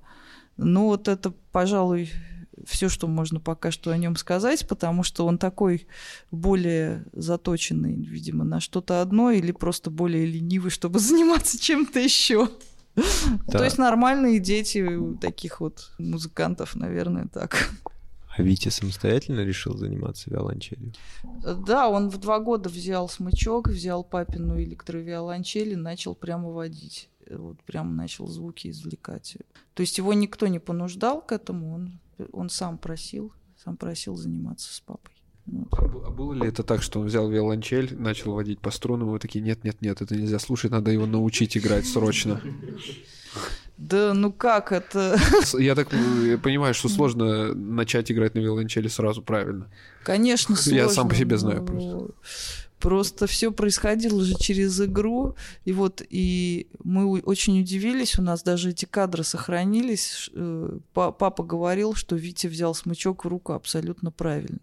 [0.56, 2.10] Ну вот это, пожалуй,
[2.66, 5.86] все, что можно пока что о нем сказать, потому что он такой
[6.30, 12.48] более заточенный, видимо, на что-то одно или просто более ленивый, чтобы заниматься чем-то еще.
[12.94, 13.58] Да.
[13.58, 17.70] То есть нормальные дети у таких вот музыкантов, наверное, так.
[18.36, 20.92] А Витя самостоятельно решил заниматься виолончелью?
[21.44, 27.08] Да, он в два года взял смычок, взял папину электровиолончель и начал прямо водить.
[27.30, 29.36] Вот прямо начал звуки извлекать.
[29.74, 32.00] То есть его никто не понуждал к этому, он,
[32.32, 35.14] он сам просил, сам просил заниматься с папой.
[35.46, 35.68] Вот.
[35.72, 39.12] А, а было ли это так, что он взял виолончель, начал водить по струнам, и
[39.12, 42.40] вы такие, нет-нет-нет, это нельзя слушать, надо его научить играть срочно?
[43.76, 45.18] Да ну как это?
[45.58, 49.68] Я так я понимаю, что сложно начать играть на виолончели сразу правильно.
[50.04, 50.76] Конечно, сложно.
[50.76, 52.14] Я сам по себе знаю просто.
[52.78, 58.70] Просто все происходило же через игру, и вот и мы очень удивились, у нас даже
[58.70, 60.28] эти кадры сохранились.
[60.34, 64.60] Э, папа говорил, что Витя взял смычок в руку абсолютно правильно.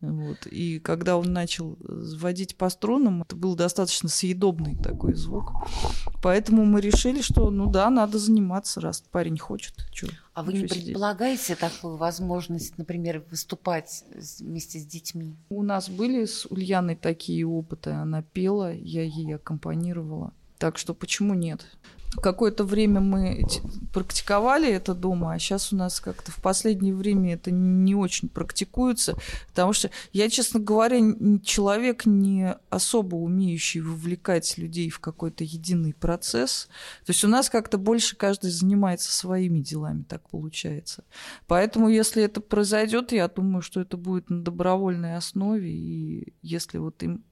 [0.00, 0.46] Вот.
[0.46, 5.52] И когда он начал вводить по струнам, это был достаточно съедобный такой звук.
[6.22, 9.74] Поэтому мы решили, что ну да, надо заниматься, раз парень хочет.
[9.90, 14.04] Чё, а вы не предполагаете такую возможность, например, выступать
[14.38, 15.36] вместе с детьми?
[15.48, 17.90] У нас были с Ульяной такие опыты.
[17.90, 20.32] Она пела, я ей аккомпанировала.
[20.58, 21.66] Так что почему нет?
[22.16, 23.44] Какое-то время мы
[23.92, 29.14] практиковали это дома, а сейчас у нас как-то в последнее время это не очень практикуется,
[29.48, 30.98] потому что я, честно говоря,
[31.44, 36.68] человек не особо умеющий вовлекать людей в какой-то единый процесс.
[37.04, 41.04] То есть у нас как-то больше каждый занимается своими делами, так получается.
[41.46, 47.02] Поэтому, если это произойдет, я думаю, что это будет на добровольной основе, и если вот
[47.02, 47.22] им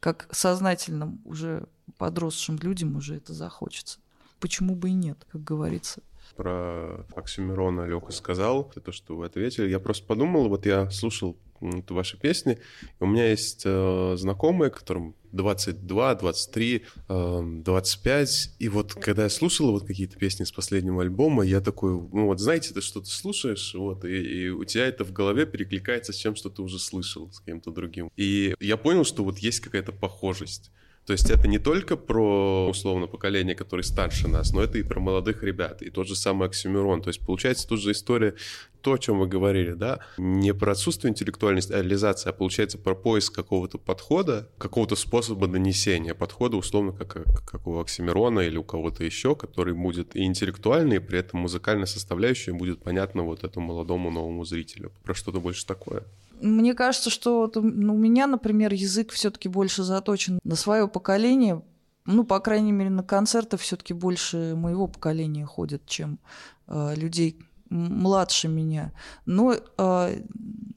[0.00, 1.68] как сознательным уже
[1.98, 4.00] подросшим людям уже это захочется
[4.44, 6.02] почему бы и нет, как говорится.
[6.36, 9.70] Про Оксимирона Лёха сказал, то, что вы ответили.
[9.70, 12.58] Я просто подумал, вот я слушал ваши песни,
[13.00, 19.70] у меня есть э, знакомые, которым 22, 23, э, 25, и вот когда я слушал
[19.70, 24.04] вот какие-то песни с последнего альбома, я такой, ну вот знаете, ты что-то слушаешь, вот,
[24.04, 27.40] и, и у тебя это в голове перекликается с чем, что ты уже слышал с
[27.40, 28.10] кем-то другим.
[28.14, 30.70] И я понял, что вот есть какая-то похожесть.
[31.06, 35.00] То есть это не только про, условно, поколение, которое старше нас, но это и про
[35.00, 37.02] молодых ребят, и тот же самый Оксимирон.
[37.02, 38.34] То есть получается тут же история,
[38.80, 43.34] то, о чем вы говорили, да, не про отсутствие интеллектуальной реализации, а получается про поиск
[43.34, 49.36] какого-то подхода, какого-то способа донесения подхода, условно, как, как у Оксимирона или у кого-то еще,
[49.36, 54.44] который будет и интеллектуальный, и при этом музыкальная составляющая будет понятна вот этому молодому новому
[54.44, 54.92] зрителю.
[55.02, 56.04] Про что-то больше такое.
[56.40, 61.62] Мне кажется, что ну, у меня, например, язык все-таки больше заточен на свое поколение.
[62.06, 66.18] Ну, по крайней мере, на концерты все-таки больше моего поколения ходят, чем
[66.66, 67.38] э, людей
[67.70, 68.92] младше меня.
[69.26, 70.22] Но э,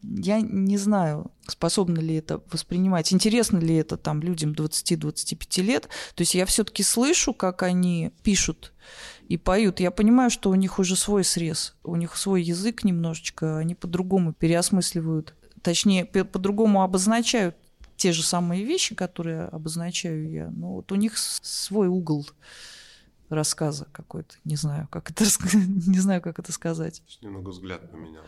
[0.01, 5.89] я не знаю, способна ли это воспринимать, интересно ли это там людям 20-25 лет.
[6.15, 8.73] То есть я все-таки слышу, как они пишут
[9.27, 9.79] и поют.
[9.79, 14.33] Я понимаю, что у них уже свой срез, у них свой язык немножечко, они по-другому
[14.33, 17.55] переосмысливают точнее, по-другому обозначают
[17.95, 22.27] те же самые вещи, которые обозначаю я, но вот у них свой угол
[23.29, 24.35] рассказа какой-то.
[24.45, 27.01] Не знаю, как это, не знаю, как это сказать.
[27.21, 28.23] Немного взгляд поменял.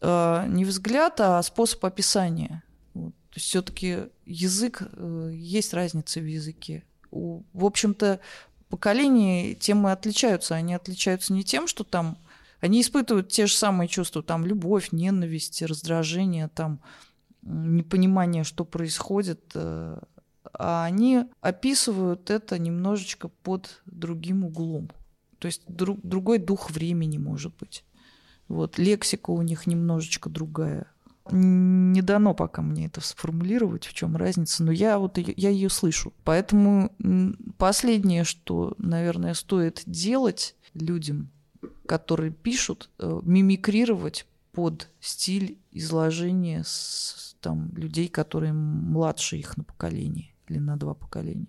[0.00, 2.62] А, не взгляд, а способ описания.
[2.94, 3.12] Вот.
[3.30, 6.84] То есть все-таки язык, э, есть разница в языке.
[7.10, 8.20] В общем-то,
[8.68, 10.54] поколения темы отличаются.
[10.54, 12.18] Они отличаются не тем, что там
[12.60, 16.80] они испытывают те же самые чувства, там, любовь, ненависть, раздражение, там,
[17.42, 19.98] непонимание, что происходит, э,
[20.52, 24.90] а они описывают это немножечко под другим углом.
[25.38, 27.84] То есть друг, другой дух времени, может быть.
[28.48, 30.86] Вот, лексика у них немножечко другая.
[31.30, 36.14] Не дано пока мне это сформулировать, в чем разница, но я вот я ее слышу.
[36.24, 36.90] Поэтому
[37.58, 41.30] последнее, что, наверное, стоит делать людям,
[41.88, 50.34] которые пишут, э, мимикрировать под стиль изложения с, там, людей, которые младше их на поколение
[50.48, 51.48] или на два поколения.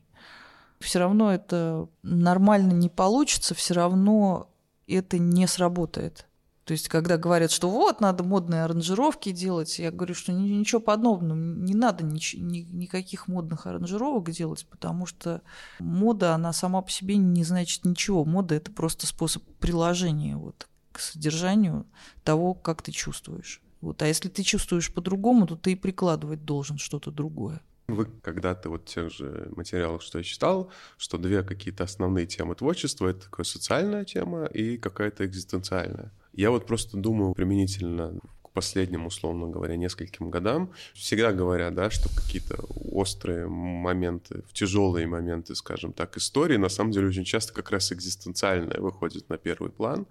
[0.79, 4.49] Все равно это нормально не получится, все равно
[4.87, 6.25] это не сработает.
[6.69, 11.35] То есть, когда говорят, что вот, надо модные аранжировки делать, я говорю, что ничего подобного,
[11.35, 15.41] не надо ни, ни, никаких модных аранжировок делать, потому что
[15.79, 18.23] мода, она сама по себе не значит ничего.
[18.23, 21.87] Мода– это просто способ приложения вот, к содержанию
[22.23, 23.63] того, как ты чувствуешь.
[23.81, 24.03] Вот.
[24.03, 27.61] А если ты чувствуешь по-другому, то ты и прикладывать должен что-то другое.
[27.87, 33.07] Вы когда-то вот тех же материалах, что я читал, что две какие-то основные темы творчества—
[33.09, 36.11] это такая социальная тема и какая-то экзистенциальная.
[36.33, 40.71] Я вот просто думаю применительно к последним, условно говоря, нескольким годам.
[40.93, 47.07] Всегда говорят, да, что какие-то острые моменты, тяжелые моменты, скажем так, истории, на самом деле
[47.07, 50.07] очень часто как раз экзистенциальные выходят на первый план.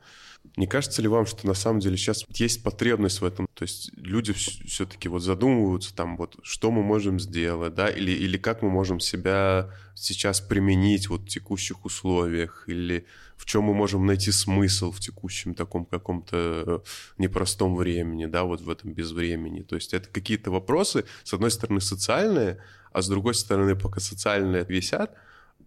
[0.57, 3.48] Не кажется ли вам, что на самом деле сейчас есть потребность в этом?
[3.59, 8.39] То есть люди все-таки вот задумываются там вот, что мы можем сделать, да, или, или
[8.39, 13.05] как мы можем себя сейчас применить вот в текущих условиях, или
[13.37, 16.79] в чем мы можем найти смысл в текущем таком каком-то э,
[17.19, 19.63] непростом времени, да, вот в этом безвремени.
[19.63, 24.67] То есть это какие-то вопросы, с одной стороны, социальные, а с другой стороны, пока социальные
[24.69, 25.17] висят,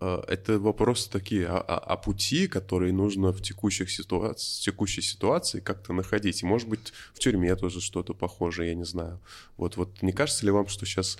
[0.01, 5.59] это вопросы такие о, о, о пути, которые нужно в текущих ситуациях, в текущей ситуации
[5.59, 6.41] как-то находить.
[6.41, 9.19] И, может быть, в тюрьме тоже что-то похожее, я не знаю.
[9.57, 11.17] Вот, вот не кажется ли вам, что сейчас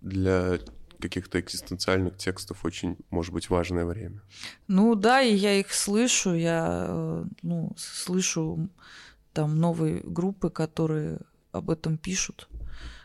[0.00, 0.58] для
[1.02, 4.22] каких-то экзистенциальных текстов очень, может быть, важное время.
[4.68, 8.70] Ну да, и я их слышу, я э, ну, слышу
[9.32, 11.18] там новые группы, которые
[11.50, 12.48] об этом пишут,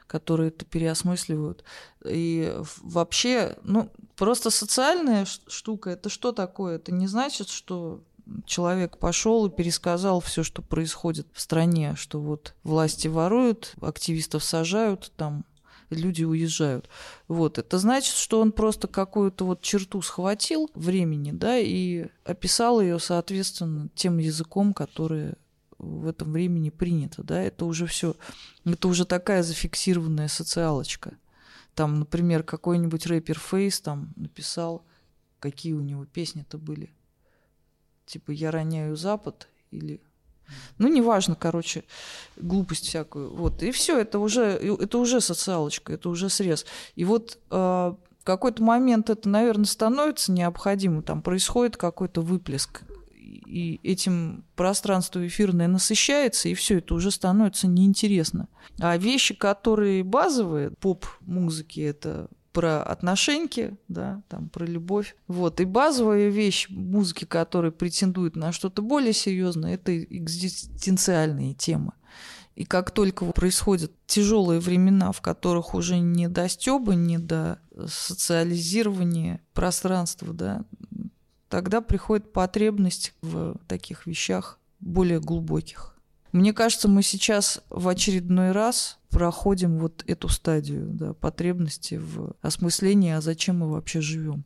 [0.07, 1.63] которые это переосмысливают.
[2.05, 6.77] И вообще, ну, просто социальная штука, это что такое?
[6.77, 8.01] Это не значит, что
[8.45, 15.11] человек пошел и пересказал все, что происходит в стране, что вот власти воруют, активистов сажают,
[15.15, 15.45] там
[15.89, 16.89] люди уезжают.
[17.27, 22.99] Вот, это значит, что он просто какую-то вот черту схватил времени, да, и описал ее,
[22.99, 25.35] соответственно, тем языком, который
[25.77, 28.15] в этом времени принято, да, это уже все,
[28.65, 31.17] это уже такая зафиксированная социалочка.
[31.75, 34.83] Там, например, какой-нибудь рэпер Фейс там написал,
[35.39, 36.91] какие у него песни-то были.
[38.05, 40.01] Типа «Я роняю Запад» или
[40.77, 41.83] ну, неважно, короче,
[42.37, 43.35] глупость всякую.
[43.35, 43.61] Вот.
[43.63, 46.65] И все, это уже, это уже социалочка, это уже срез.
[46.95, 52.83] И вот э, в какой-то момент это, наверное, становится необходимо, там происходит какой-то выплеск
[53.27, 58.47] и этим пространство эфирное насыщается, и все это уже становится неинтересно.
[58.79, 65.15] А вещи, которые базовые поп-музыки, это про отношеньки, да, там про любовь.
[65.27, 65.59] Вот.
[65.59, 71.91] И базовая вещь музыки, которая претендует на что-то более серьезное, это экзистенциальные темы.
[72.55, 79.41] И как только происходят тяжелые времена, в которых уже не до стёба, не до социализирования
[79.53, 80.65] пространства, да,
[81.49, 85.97] тогда приходит потребность в таких вещах более глубоких.
[86.31, 93.11] Мне кажется, мы сейчас в очередной раз проходим вот эту стадию да, потребности в осмыслении,
[93.11, 94.43] а зачем мы вообще живем.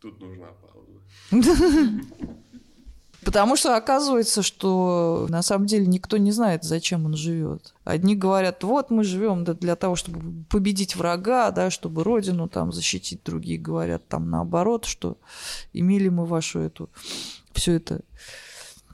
[0.00, 1.00] Тут нужна пауза.
[3.24, 7.74] Потому что оказывается, что на самом деле никто не знает, зачем он живет.
[7.84, 13.22] Одни говорят, вот мы живем для того, чтобы победить врага, да, чтобы родину там защитить.
[13.24, 15.18] Другие говорят там наоборот, что
[15.72, 16.88] имели мы вашу эту
[17.52, 18.00] все это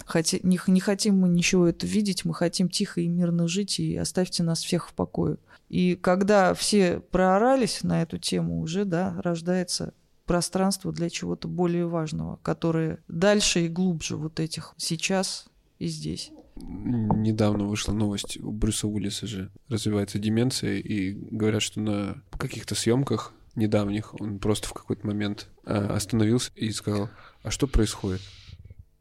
[0.06, 3.96] Хоти, не, не хотим мы ничего это видеть, мы хотим тихо и мирно жить, и
[3.96, 5.36] оставьте нас всех в покое.
[5.68, 9.94] И когда все проорались на эту тему, уже, да, рождается
[10.26, 15.46] пространство для чего-то более важного, которое дальше и глубже вот этих сейчас
[15.78, 16.30] и здесь.
[16.56, 23.34] Недавно вышла новость, у Брюса Уиллиса же развивается деменция, и говорят, что на каких-то съемках
[23.54, 27.10] недавних он просто в какой-то момент а, остановился и сказал,
[27.42, 28.22] а что происходит?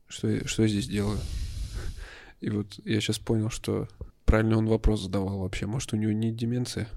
[0.08, 1.20] Что я, что я здесь делаю?
[2.42, 3.88] И вот я сейчас понял, что
[4.26, 5.66] правильно он вопрос задавал вообще.
[5.66, 6.88] Может, у него не деменция?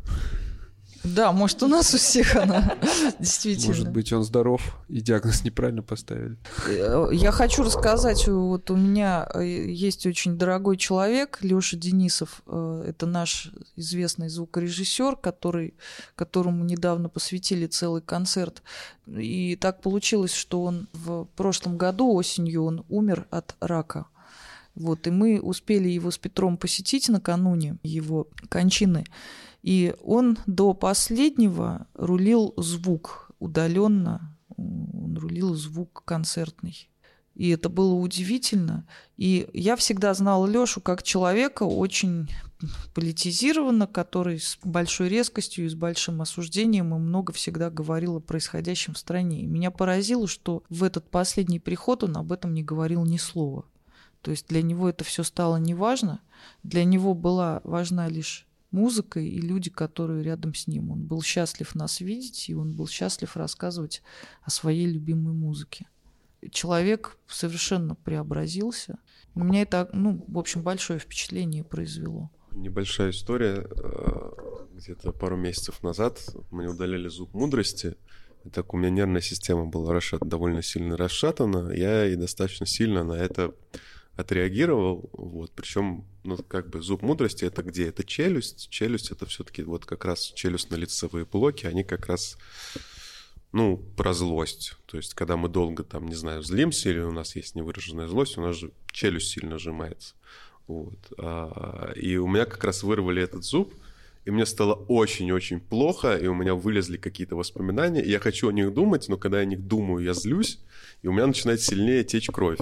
[1.04, 2.76] Да, может, у нас у всех она
[3.18, 3.68] действительно.
[3.68, 6.36] Может быть, он здоров, и диагноз неправильно поставили.
[6.66, 12.42] Э, я хочу рассказать, вот у меня э, есть очень дорогой человек, Леша Денисов.
[12.46, 15.74] Э, это наш известный звукорежиссер, который,
[16.16, 18.62] которому недавно посвятили целый концерт.
[19.06, 24.06] И так получилось, что он в прошлом году осенью он умер от рака.
[24.74, 29.04] Вот, и мы успели его с Петром посетить накануне его кончины.
[29.68, 36.88] И он до последнего рулил звук удаленно, он рулил звук концертный.
[37.34, 38.88] И это было удивительно.
[39.18, 42.30] И я всегда знала Лёшу как человека очень
[42.94, 48.94] политизированно, который с большой резкостью и с большим осуждением и много всегда говорил о происходящем
[48.94, 49.42] в стране.
[49.42, 53.66] И меня поразило, что в этот последний приход он об этом не говорил ни слова.
[54.22, 56.22] То есть для него это все стало неважно.
[56.62, 60.90] Для него была важна лишь музыкой и люди, которые рядом с ним.
[60.90, 64.02] Он был счастлив нас видеть, и он был счастлив рассказывать
[64.42, 65.88] о своей любимой музыке.
[66.50, 68.98] Человек совершенно преобразился.
[69.34, 72.30] У меня это, ну, в общем, большое впечатление произвело.
[72.52, 73.66] Небольшая история.
[73.68, 74.30] Э,
[74.74, 77.96] где-то пару месяцев назад мне удаляли зуб мудрости.
[78.44, 81.72] И так у меня нервная система была расшат, довольно сильно расшатана.
[81.72, 83.54] Я и достаточно сильно на это
[84.18, 87.86] отреагировал, вот, причем, ну, как бы зуб мудрости это где?
[87.86, 92.36] Это челюсть, челюсть это все-таки вот как раз челюстно-лицевые блоки, они как раз,
[93.52, 97.36] ну, про злость, то есть, когда мы долго там, не знаю, злимся или у нас
[97.36, 100.16] есть невыраженная злость, у нас же челюсть сильно сжимается,
[100.66, 103.72] вот, а, и у меня как раз вырвали этот зуб,
[104.24, 108.52] и мне стало очень-очень плохо, и у меня вылезли какие-то воспоминания, и я хочу о
[108.52, 110.58] них думать, но когда я о них думаю, я злюсь,
[111.02, 112.58] и у меня начинает сильнее течь кровь.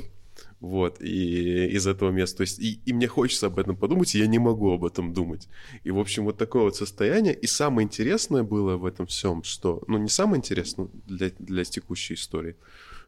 [0.61, 2.39] Вот, и из этого места.
[2.39, 5.13] То есть, и, и мне хочется об этом подумать, и я не могу об этом
[5.13, 5.49] думать.
[5.85, 7.35] И, в общем, вот такое вот состояние.
[7.35, 12.15] И самое интересное было в этом всем, что, ну, не самое интересное для, для текущей
[12.15, 12.57] истории,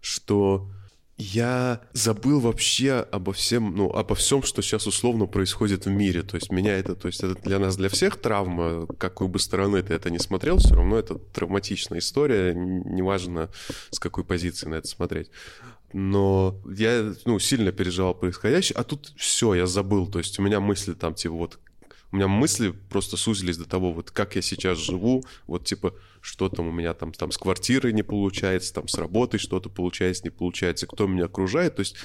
[0.00, 0.70] что
[1.18, 6.22] я забыл вообще обо всем, ну, обо всем, что сейчас условно происходит в мире.
[6.22, 9.82] То есть меня это, то есть это для нас, для всех травма, какой бы стороны
[9.82, 13.50] ты это не смотрел, все равно это травматичная история, неважно
[13.90, 15.30] с какой позиции на это смотреть.
[15.92, 20.06] Но я, ну, сильно переживал происходящее, а тут все, я забыл.
[20.06, 21.58] То есть у меня мысли там, типа, вот
[22.10, 26.48] у меня мысли просто сузились до того, вот как я сейчас живу, вот типа, что
[26.48, 30.30] там у меня там, там с квартирой не получается, там с работой что-то получается, не
[30.30, 31.96] получается, кто меня окружает, то есть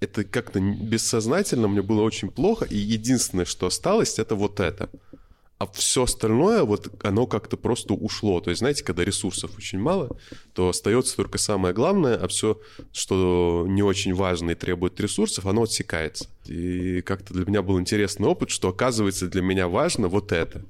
[0.00, 4.88] это как-то бессознательно мне было очень плохо, и единственное, что осталось, это вот это
[5.64, 8.40] а все остальное, вот оно как-то просто ушло.
[8.40, 10.16] То есть, знаете, когда ресурсов очень мало,
[10.52, 12.60] то остается только самое главное, а все,
[12.92, 16.28] что не очень важно и требует ресурсов, оно отсекается.
[16.46, 20.64] И как-то для меня был интересный опыт, что оказывается для меня важно вот это.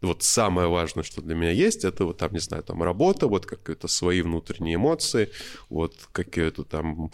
[0.00, 3.46] Вот самое важное, что для меня есть, это вот там, не знаю, там работа, вот
[3.46, 5.30] какие-то свои внутренние эмоции,
[5.68, 7.10] вот какие-то там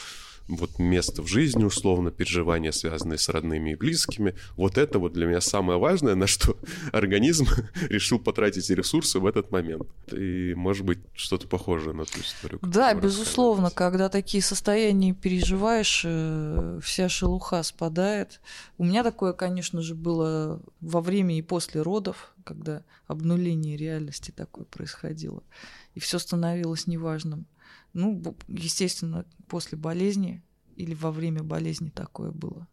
[0.56, 4.34] вот место в жизни, условно, переживания, связанные с родными и близкими.
[4.56, 6.56] Вот это вот для меня самое важное, на что
[6.92, 7.46] организм
[7.88, 9.88] решил потратить ресурсы в этот момент.
[10.12, 12.58] И, может быть, что-то похожее на ту историю.
[12.62, 18.40] Да, безусловно, когда такие состояния переживаешь, э, вся шелуха спадает.
[18.78, 24.64] У меня такое, конечно же, было во время и после родов, когда обнуление реальности такое
[24.64, 25.42] происходило.
[25.94, 27.46] И все становилось неважным.
[27.92, 30.42] Ну, естественно, после болезни
[30.76, 32.66] или во время болезни такое было.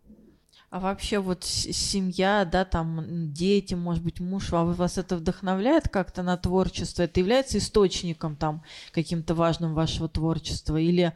[0.70, 6.22] А вообще вот семья, да, там дети, может быть, муж, а вас это вдохновляет как-то
[6.22, 7.02] на творчество?
[7.04, 10.78] Это является источником там каким-то важным вашего творчества?
[10.78, 11.14] Или,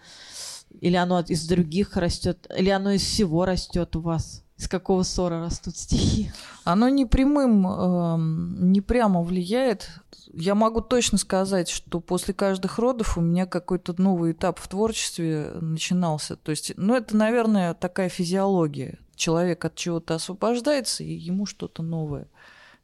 [0.82, 2.48] или оно из других растет?
[2.58, 4.43] Или оно из всего растет у вас?
[4.64, 6.32] Из какого ссора растут стихи?
[6.64, 8.16] Оно не прямым, э,
[8.64, 9.90] не прямо влияет
[10.34, 15.52] я могу точно сказать, что после каждых родов у меня какой-то новый этап в творчестве
[15.62, 16.36] начинался.
[16.36, 18.98] То есть, ну, это, наверное, такая физиология.
[19.16, 22.28] Человек от чего-то освобождается, и ему что-то новое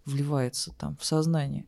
[0.05, 1.65] вливается там в сознание.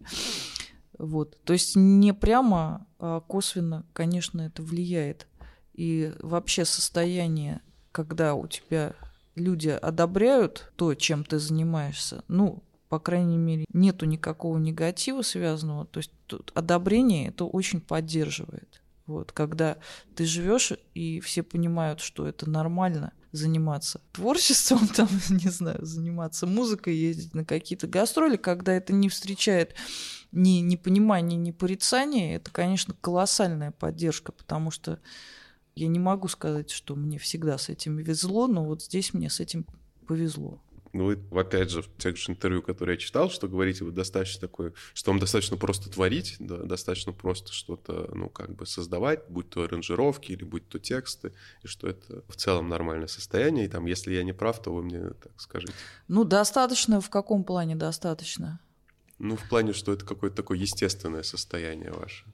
[0.99, 1.41] Вот.
[1.43, 5.28] То есть не прямо, а косвенно, конечно, это влияет.
[5.74, 8.93] И вообще состояние, когда у тебя
[9.36, 15.86] люди одобряют то, чем ты занимаешься, ну, по крайней мере, нету никакого негатива связанного.
[15.86, 18.82] То есть тут одобрение это очень поддерживает.
[19.06, 19.78] Вот, когда
[20.16, 26.96] ты живешь и все понимают, что это нормально заниматься творчеством, там, не знаю, заниматься музыкой,
[26.96, 29.76] ездить на какие-то гастроли, когда это не встречает
[30.32, 35.00] ни, ни понимания, ни порицания, это, конечно, колоссальная поддержка, потому что
[35.76, 39.40] я не могу сказать, что мне всегда с этим везло, но вот здесь мне с
[39.40, 39.66] этим
[40.08, 40.62] повезло.
[40.94, 44.42] Ну, вы, опять же, в тех же интервью, которые я читал, что говорите, вы достаточно
[44.42, 49.50] такое, что вам достаточно просто творить, да, достаточно просто что-то, ну, как бы создавать, будь
[49.50, 53.86] то аранжировки или будь то тексты, и что это в целом нормальное состояние, и там,
[53.86, 55.74] если я не прав, то вы мне так скажите.
[56.10, 58.60] Ну, достаточно, в каком плане достаточно?
[59.18, 62.26] Ну, в плане, что это какое-то такое естественное состояние ваше.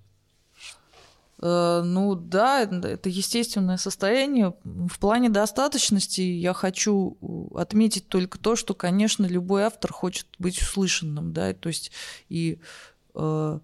[1.41, 4.53] Э, ну да, это естественное состояние.
[4.63, 7.17] В плане достаточности я хочу
[7.55, 11.91] отметить только то, что, конечно, любой автор хочет быть услышанным, да, то есть
[12.29, 12.59] и
[13.13, 13.59] э,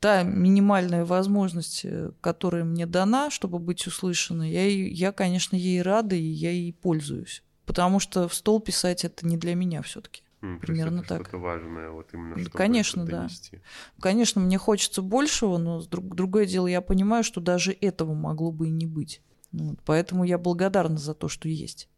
[0.00, 6.14] та минимальная возможность, э, которая мне дана, чтобы быть услышанной, я, я, конечно, ей рада
[6.14, 7.42] и я ей пользуюсь.
[7.64, 10.22] Потому что в стол писать это не для меня все-таки.
[10.42, 11.22] Mm, Примерно это так.
[11.22, 13.56] Что-то важное, вот именно чтобы Конечно, это донести.
[13.56, 14.02] да.
[14.02, 18.68] Конечно, мне хочется большего, но друг, другое дело, я понимаю, что даже этого могло бы
[18.68, 19.22] и не быть.
[19.52, 21.88] Вот, поэтому я благодарна за то, что есть.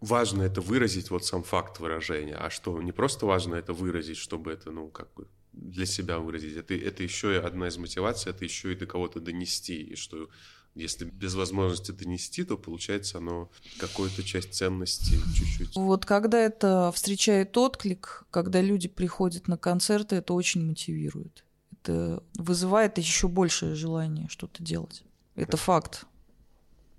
[0.00, 2.36] Важно это выразить, вот сам факт выражения.
[2.36, 6.56] А что, не просто важно это выразить, чтобы это, ну, как бы для себя выразить.
[6.56, 9.82] Это, это еще и одна из мотиваций, это еще и до кого-то донести.
[9.82, 10.28] И что
[10.78, 15.76] если без возможности донести, то получается оно какую-то часть ценности чуть-чуть.
[15.76, 21.44] Вот когда это встречает отклик, когда люди приходят на концерты, это очень мотивирует.
[21.72, 25.04] Это вызывает еще большее желание что-то делать.
[25.34, 26.06] Это факт.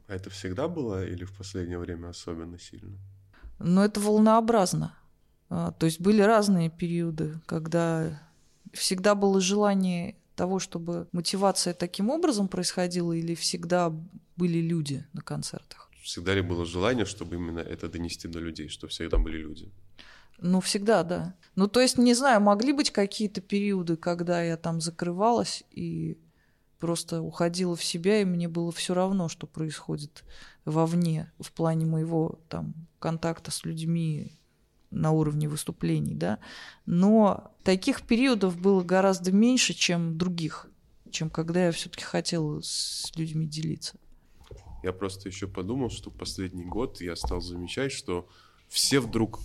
[0.08, 2.98] А это всегда было или в последнее время особенно сильно?
[3.60, 4.96] Но это волнообразно.
[5.50, 8.22] А, то есть были разные периоды, когда
[8.74, 13.92] всегда было желание того, чтобы мотивация таким образом происходила, или всегда
[14.38, 15.92] были люди на концертах?
[16.02, 19.70] Всегда ли было желание, чтобы именно это донести до людей, что всегда были люди?
[20.42, 21.36] Ну, всегда, да.
[21.56, 26.18] Ну, то есть, не знаю, могли быть какие-то периоды, когда я там закрывалась и
[26.80, 30.24] просто уходила в себя, и мне было все равно, что происходит
[30.64, 34.39] вовне в плане моего там контакта с людьми
[34.92, 36.40] на уровне выступлений, да,
[36.86, 40.68] но таких периодов было гораздо меньше, чем других,
[41.12, 43.98] чем когда я все-таки хотела с людьми делиться.
[44.84, 48.28] Я просто еще подумал, что последний год я стал замечать, что
[48.70, 49.40] все вдруг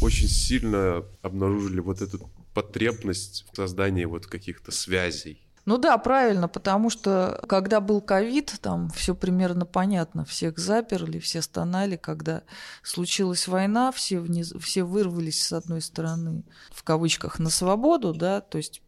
[0.00, 5.47] очень сильно обнаружили вот эту потребность в создании вот каких-то связей.
[5.68, 11.42] Ну да, правильно, потому что когда был ковид, там все примерно понятно, всех заперли, все
[11.42, 12.42] стонали, когда
[12.82, 18.56] случилась война, все, вниз, все вырвались с одной стороны, в кавычках, на свободу, да, то
[18.56, 18.80] есть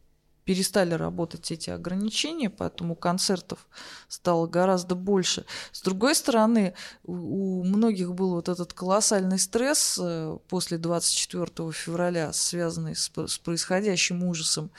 [0.44, 3.68] перестали работать эти ограничения, поэтому концертов
[4.08, 5.44] стало гораздо больше.
[5.70, 6.74] С другой стороны,
[7.04, 14.24] у многих был вот этот колоссальный стресс э, после 24 февраля, связанный с, с происходящим
[14.24, 14.72] ужасом.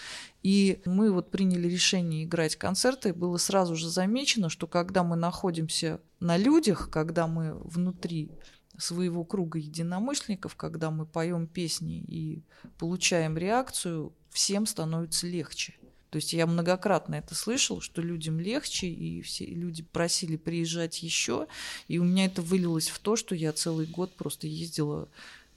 [0.43, 6.01] И мы вот приняли решение играть концерты, было сразу же замечено, что когда мы находимся
[6.19, 8.31] на людях, когда мы внутри
[8.77, 12.43] своего круга единомышленников, когда мы поем песни и
[12.79, 15.75] получаем реакцию, всем становится легче.
[16.09, 21.47] То есть я многократно это слышал, что людям легче, и все люди просили приезжать еще.
[21.87, 25.07] И у меня это вылилось в то, что я целый год просто ездила.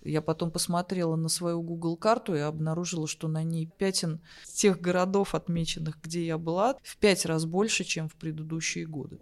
[0.04, 5.34] Я потом посмотрела на свою Google карту и обнаружила, что на ней пятен тех городов,
[5.34, 9.18] отмеченных, где я была, в пять раз больше, чем в предыдущие годы.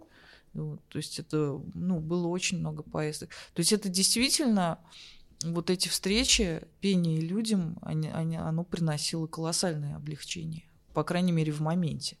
[0.53, 3.29] Вот, то есть это ну, было очень много поездок.
[3.53, 4.79] То есть это действительно
[5.43, 11.61] вот эти встречи, пение людям, они, они, оно приносило колоссальное облегчение, по крайней мере, в
[11.61, 12.17] моменте.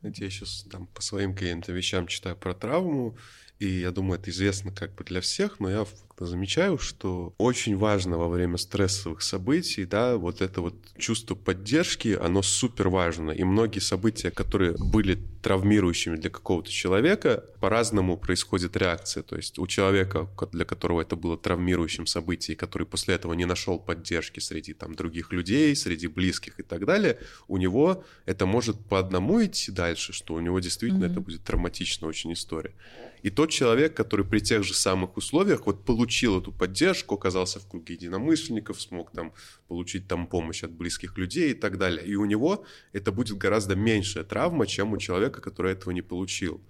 [0.00, 3.16] Знаете, я сейчас там по своим каким-то вещам читаю про травму,
[3.58, 5.86] и я думаю, это известно как бы для всех, но я
[6.24, 12.42] замечаю, что очень важно во время стрессовых событий, да, вот это вот чувство поддержки, оно
[12.42, 13.32] супер важно.
[13.32, 19.22] И многие события, которые были травмирующими для какого-то человека, по-разному происходит реакция.
[19.22, 23.78] То есть у человека, для которого это было травмирующим событием, который после этого не нашел
[23.78, 28.98] поддержки среди там других людей, среди близких и так далее, у него это может по
[28.98, 31.12] одному идти дальше, что у него действительно mm-hmm.
[31.12, 32.74] это будет травматичная очень история.
[33.22, 37.66] И тот человек, который при тех же самых условиях вот получил эту поддержку, оказался в
[37.68, 39.32] круге единомышленников, смог там
[39.68, 42.06] получить там помощь от близких людей и так далее.
[42.06, 46.60] И у него это будет гораздо меньшая травма, чем у человека, который этого не получил.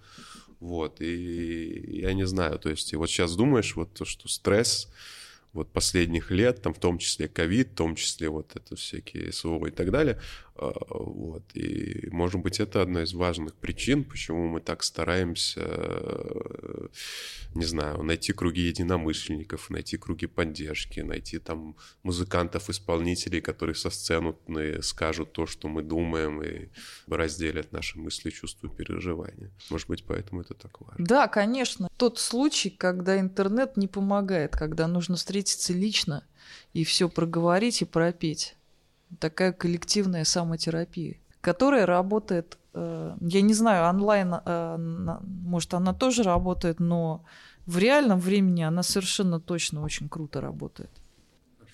[0.59, 4.89] Вот, и я не знаю, то есть, и вот сейчас думаешь, вот то, что стресс,
[5.53, 9.67] вот последних лет, там в том числе ковид, в том числе вот это всякие СВО
[9.67, 10.19] и так далее.
[10.59, 11.43] А, вот.
[11.53, 15.61] И, может быть, это одна из важных причин, почему мы так стараемся,
[17.53, 24.35] не знаю, найти круги единомышленников, найти круги поддержки, найти там музыкантов, исполнителей, которые со сцены
[24.81, 26.69] скажут то, что мы думаем, и
[27.07, 29.51] разделят наши мысли, чувства, переживания.
[29.69, 31.05] Может быть, поэтому это так важно.
[31.05, 31.87] Да, конечно.
[31.97, 36.23] Тот случай, когда интернет не помогает, когда нужно встретиться лично
[36.73, 38.56] и все проговорить и пропеть
[39.19, 44.77] такая коллективная самотерапия, которая работает, э, я не знаю, онлайн, э,
[45.23, 47.23] может, она тоже работает, но
[47.65, 50.91] в реальном времени она совершенно точно очень круто работает.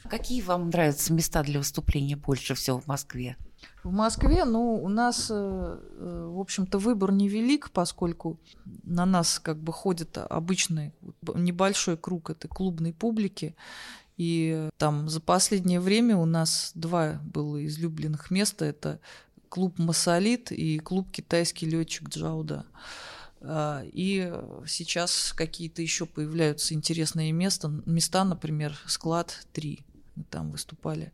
[0.09, 3.38] Какие вам нравятся места для выступления больше всего в Москве?
[3.84, 8.38] В Москве, ну, у нас, э, в общем-то, выбор невелик, поскольку
[8.84, 10.93] на нас как бы ходит обычный
[11.36, 13.55] небольшой круг этой клубной публики,
[14.18, 18.66] и там за последнее время у нас два было излюбленных места.
[18.66, 18.99] Это
[19.49, 22.66] клуб Масолит и клуб китайский летчик Джауда.
[23.41, 24.34] А, и
[24.68, 29.86] сейчас какие-то еще появляются интересные места, места, например, склад 3.
[30.16, 31.11] Мы там выступали.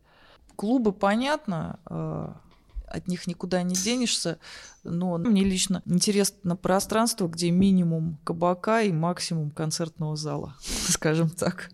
[0.56, 2.40] Клубы, понятно, а,
[2.86, 4.40] от них никуда не денешься,
[4.84, 10.56] но мне лично интересно пространство, где минимум кабака и максимум концертного зала,
[10.90, 11.72] скажем так.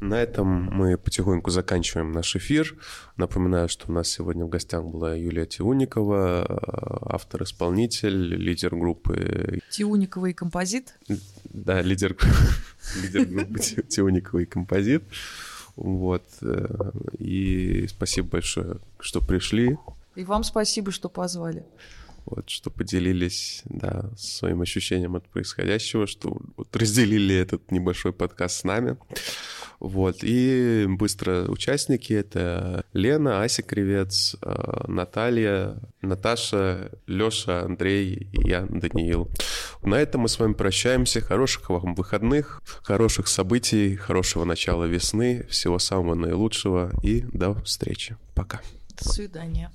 [0.00, 2.74] На этом мы потихоньку заканчиваем наш эфир.
[3.18, 9.60] Напоминаю, что у нас сегодня в гостях была Юлия Тиуникова, э, автор-исполнитель, лидер группы...
[9.70, 10.98] Тиуникова и композит?
[11.44, 12.16] Да, лидер,
[13.02, 15.04] лидер группы Тиуникова и композит.
[15.76, 16.24] Вот.
[16.40, 19.76] Э, и спасибо большое, что пришли.
[20.14, 21.66] И вам спасибо, что позвали.
[22.30, 28.64] Вот, что поделились, да, своим ощущением от происходящего, что вот разделили этот небольшой подкаст с
[28.64, 28.96] нами.
[29.80, 30.18] Вот.
[30.22, 39.30] И быстро участники— это Лена, Ася Кривец, э, Наталья, Наташа, Лёша, Андрей и я, Даниил.
[39.82, 41.22] На этом мы с вами прощаемся.
[41.22, 48.16] Хороших вам выходных, хороших событий, хорошего начала весны, всего самого наилучшего и до встречи.
[48.34, 48.60] Пока.
[48.98, 49.70] До свидания.